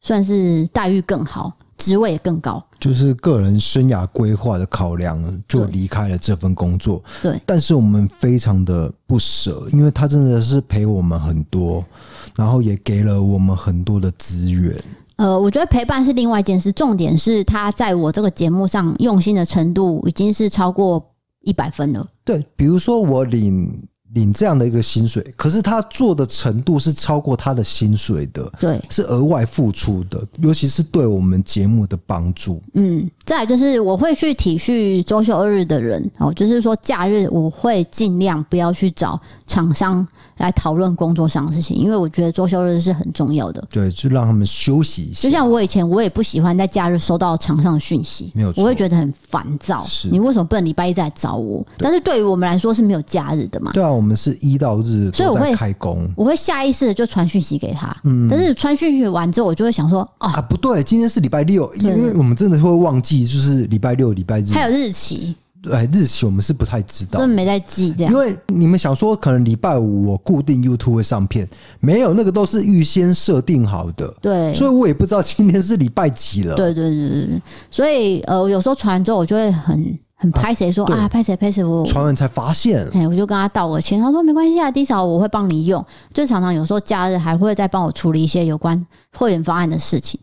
[0.00, 2.64] 算是待遇更好，职位也更高。
[2.78, 7.02] 就是个人生涯规划的考量，就离开了这份工作。
[7.20, 11.84] 对，但是我们非常的不舍，因为他真的是陪我们很多。
[12.36, 14.74] 然后也给了我们很多的资源。
[15.16, 21.04] 呃，我觉得陪伴是另外一件事，重点是他在我这个节目上用心的程度已经是超过
[21.42, 22.06] 一百分了。
[22.24, 23.82] 对，比如说我领
[24.14, 32.60] 领这样的一个薪水，可是他做的程度是超过他的薪水的，对，是额外付出的，尤其是对我们节目的帮助。
[32.74, 40.06] 嗯，再来就是我会去体恤周休二日的人哦，就是说假日我会尽量不要去找厂商
[40.40, 43.64] 来讨论工作上的事情，因为我觉得周休日是很重要的。
[43.70, 45.22] 对，就让他们休息一下。
[45.22, 49.84] 就像我以前，我也不喜欢在假日收到厂商的讯息，没有错，我会觉得很烦躁。
[49.84, 51.64] 是你为什么不能礼拜一再来找我？
[51.78, 53.70] 但是对于我们来说是没有假日的嘛？
[53.72, 53.90] 对啊。
[53.90, 57.94] 我们是一到日，所以我会开工，我会下意识的就传讯息给他。
[58.04, 65.36] 嗯，但是传讯息完之后，我就会想说，啊，啊，不对，今天是礼拜六，因为我们真的会忘记，就是礼拜六、礼拜日，还有日期。
[65.62, 68.12] 对，日期我们是不太知道，真的没在记这样。
[68.12, 71.48] 因为你们想说，可能礼拜五我固定 YouTube 会上片，
[71.80, 74.12] 没有那个都是预先设定好的。
[74.22, 76.56] 对，所以我也不知道今天是礼拜几了。
[76.56, 79.98] 对对对对，所以呃，有时候传完之后，我就会很。
[80.22, 85.82] 很拍谁说啊，拍谁拍谁，我传完才发现，哎，我就跟他道个歉，他说没关系啊，低嫂我会帮你用，
[86.12, 88.78] 就常常有时候假日还会再帮我处理一些有关
[89.16, 90.20] 会员方案的事情，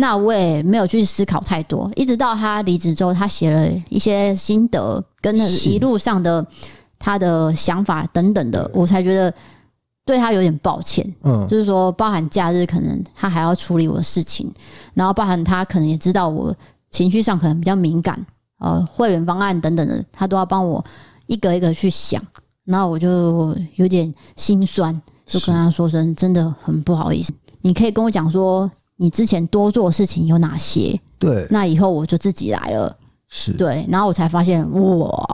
[0.00, 5.36] 那我也没有去思考太多，一直到他离职之后，他写了一些心得跟
[5.66, 6.44] 一路上的
[6.98, 9.32] 他的想法等等的，我才觉得
[10.06, 14.50] 对他有点抱歉，嗯，就是说包含假日可能他还要处理我的事情，
[14.94, 16.56] 然后包含他可能也知道我
[16.90, 18.18] 情绪上可能比较敏感。
[18.58, 20.84] 呃，会员方案等等的，他都要帮我
[21.26, 22.22] 一个一个去想，
[22.64, 27.32] 然后我就有点心酸，就跟他说声真的很不好意思。
[27.62, 28.70] 你可以跟我讲说，
[29.00, 31.00] 你之前多做的事情有哪些？
[31.18, 32.94] 对，那以后我就自己来了。
[33.28, 35.26] 是对，然后我才发现，哇。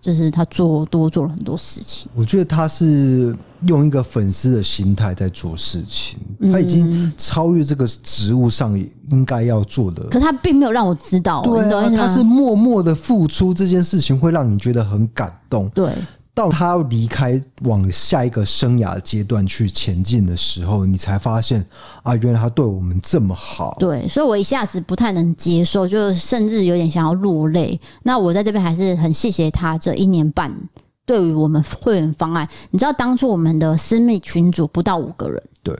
[0.00, 3.36] 就是他做多做了很多事情，我觉得他是
[3.66, 6.20] 用一个粉丝的心态在做事情，
[6.52, 8.78] 他已经超越这个职务上
[9.10, 10.04] 应该要做的。
[10.04, 15.68] 可是他并没有让我知道，对啊，他是默默的付出，这件事情会让你觉得很感动。
[15.70, 15.92] 对。
[16.38, 21.66] 到他离开往下一个生涯阶段去前进的时候，你才发现
[22.04, 23.76] 啊，原来他对我们这么好。
[23.80, 27.80] 对，所以我一下子不太能接受，就甚至有点想要落泪。
[28.04, 30.56] 那我在这边还是很谢谢他这一年半
[31.04, 32.48] 对于我们会员方案。
[32.70, 35.76] 你知道当初我们的私密群组不到五个人，对，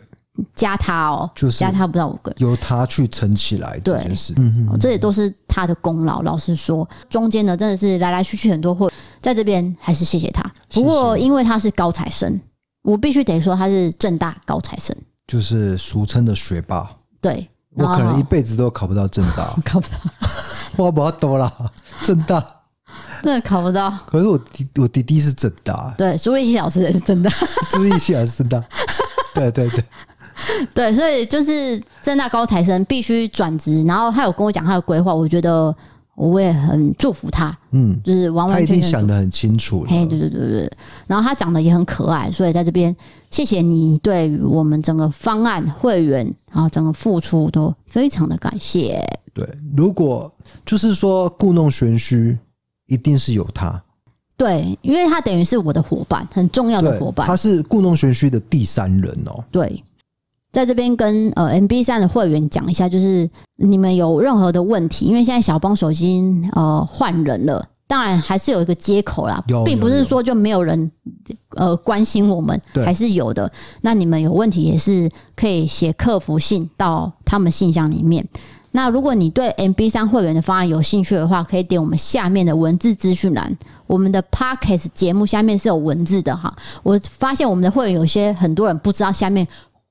[0.56, 4.34] 加他哦，就是加他不到五个人，由他去撑起来这件事。
[4.38, 6.22] 嗯嗯，这也都是他的功劳。
[6.22, 8.90] 老实说，中间呢真的是来来去去很多货。
[9.20, 10.42] 在这边还是谢谢他。
[10.72, 12.40] 不过因为他是高材生，
[12.82, 14.94] 我必须得说他是正大高材生，
[15.26, 16.88] 就是俗称的学霸。
[17.20, 19.98] 对，我可能一辈子都考不到正大， 考不到，
[20.76, 21.52] 我不要多了。
[22.02, 22.44] 正大
[23.22, 23.90] 真的考不到。
[24.06, 25.92] 可是我弟，我弟弟是正大。
[25.98, 27.30] 对，朱立熙老师也是正大，
[27.72, 28.62] 朱立熙也是正大。
[29.34, 29.84] 对对对
[30.74, 35.74] 对，所以就是正大高材生必须转职，然后他有跟我讲他的规划，我觉得。
[36.20, 39.86] 我也很祝福他，嗯，就是完完全全他一定想得很清楚。
[39.88, 40.72] 哎，对对对对，
[41.06, 42.92] 然后他长得也很可爱，所以在这边
[43.30, 49.00] 谢谢你对于我们整个方案会员，然后整个付出都非常的感谢。
[49.32, 50.28] 对，如果
[50.66, 52.36] 就是说故弄玄虚，
[52.88, 53.80] 一定是有他。
[54.36, 57.28] 对，因为他等于是我的伙伴，很重要的伙伴。
[57.28, 59.44] 他是故弄玄虚的第三人哦。
[59.52, 59.80] 对。
[60.50, 70.90] 在这边跟呃 MB 三的会员讲一下，就是你们有任何的问题，因为现在小帮手已经呃换人了，当然还是有一个接口啦，并不是说就没有人
[71.56, 73.50] 呃关心我们，还是有的。
[73.82, 78.26] 那你们有问题也是可以写客服信到他们信箱里面。
[78.70, 86.54] 那如果你对 MB 三会员的方案有兴趣的话，可以点我们下面的文字资讯栏，我们的 Podcast 节目下面是有文字的哈。
[86.82, 89.46] 我发现我们的会员有些很多人不知道下面。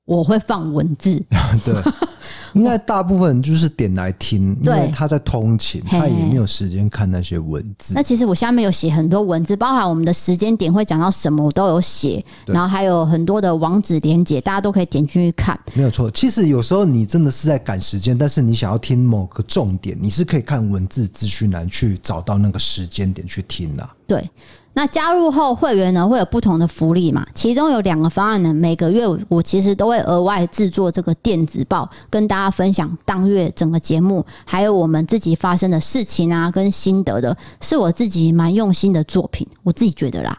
[0.08, 1.22] 我会放文字，
[1.66, 1.74] 对，
[2.54, 7.92] 应该大部分就是点来听，因为他在通勤，他也没有时间看那些文字。
[7.92, 15.60] 那其实我下面有写很多文字，包含我们的时间点会讲到什么，我都有写，然后还有很多的网址连接，大家都可以点进去看。
[15.74, 23.86] 没有错，其实有时候你真的是在赶时间，但是你想要听某个重点，你是可以看文字资讯栏去找到那个时间点去听的。
[24.06, 24.26] 对。
[24.74, 27.26] 那加入后会员呢，会有不同的福利嘛？
[27.34, 40.38] 其中有两个方案呢，每个月我其实都会额外制作这个电子报，跟大家分享当月整个节目，还有我们自己发生的事情啊，跟心得的，是我自己蛮用心的作品，我自己觉得啦。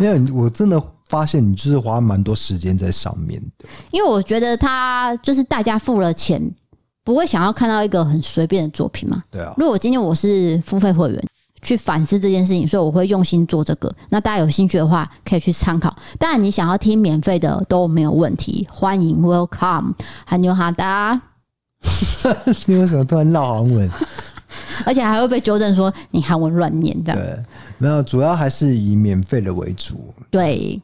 [0.00, 6.42] 没有，我真的发现你就是花蛮多时间在上面的，因为我觉得他就是大家付了钱，
[7.04, 9.22] 不会想要看到一个很随便的作品嘛。
[9.30, 9.54] 对啊。
[9.56, 11.24] 如果今天我是付费会员。
[11.62, 13.90] 去反思这件事情，所以我会用心做这个。
[14.10, 15.96] 那大家有兴趣的话，可以去参考。
[16.18, 19.94] 当然，你想要听免费的都没有问题，欢迎 Welcome，
[20.26, 21.20] 韩牛哈达。
[22.66, 23.90] 你为什么突然闹韩文？
[24.84, 27.20] 而且还会被纠正说你韩文乱念这样。
[27.20, 27.38] 对，
[27.78, 30.12] 没有，主要还是以免费的为主。
[30.30, 30.80] 对。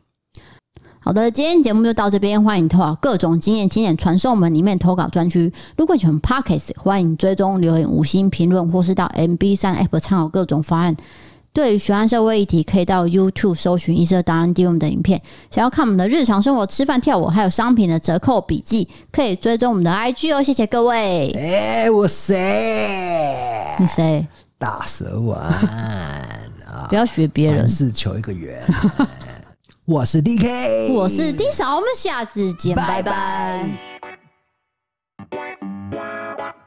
[1.09, 5.51] 好的，今天节目就到这边，欢迎投稿各种经验，经典传送门里面投稿专区。
[5.75, 10.95] 如果喜欢 Podcast，欢迎追踪留言、五星评论，或是到 MB 三 App 参考各种方案。
[11.55, 15.23] 对于喜欢社会议题，可以到 YouTube 搜寻“一色答案 D 我们的影片”。
[15.51, 20.43] 想要看我们的日常生活、吃饭、跳舞，还有商品的折扣笔记，可以追踪我们的 IG 哦。
[20.43, 21.33] 谢谢各位。
[21.39, 23.75] 哎、欸，我谁？
[23.81, 24.27] 你谁？
[24.59, 25.41] 大蛇丸
[26.69, 26.87] 啊！
[26.91, 28.63] 不要学别人，是求一个缘。
[29.88, 33.66] 我是 DK，我是 D 嫂，我们下次见，拜拜。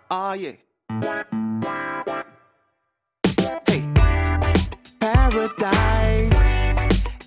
[0.08, 0.56] Oh yeah.
[3.66, 3.82] Hey,
[5.00, 6.32] paradise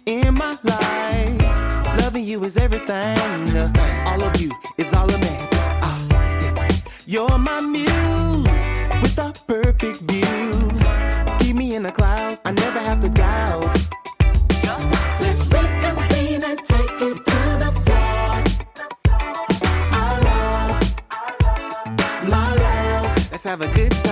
[0.05, 1.99] in my life.
[1.99, 3.17] Loving you is everything.
[4.05, 5.37] All of you is all of me.
[7.05, 8.47] You're my muse
[9.01, 10.71] with a perfect view.
[11.39, 12.39] Keep me in the clouds.
[12.45, 13.72] I never have to doubt.
[23.54, 24.03] Have a good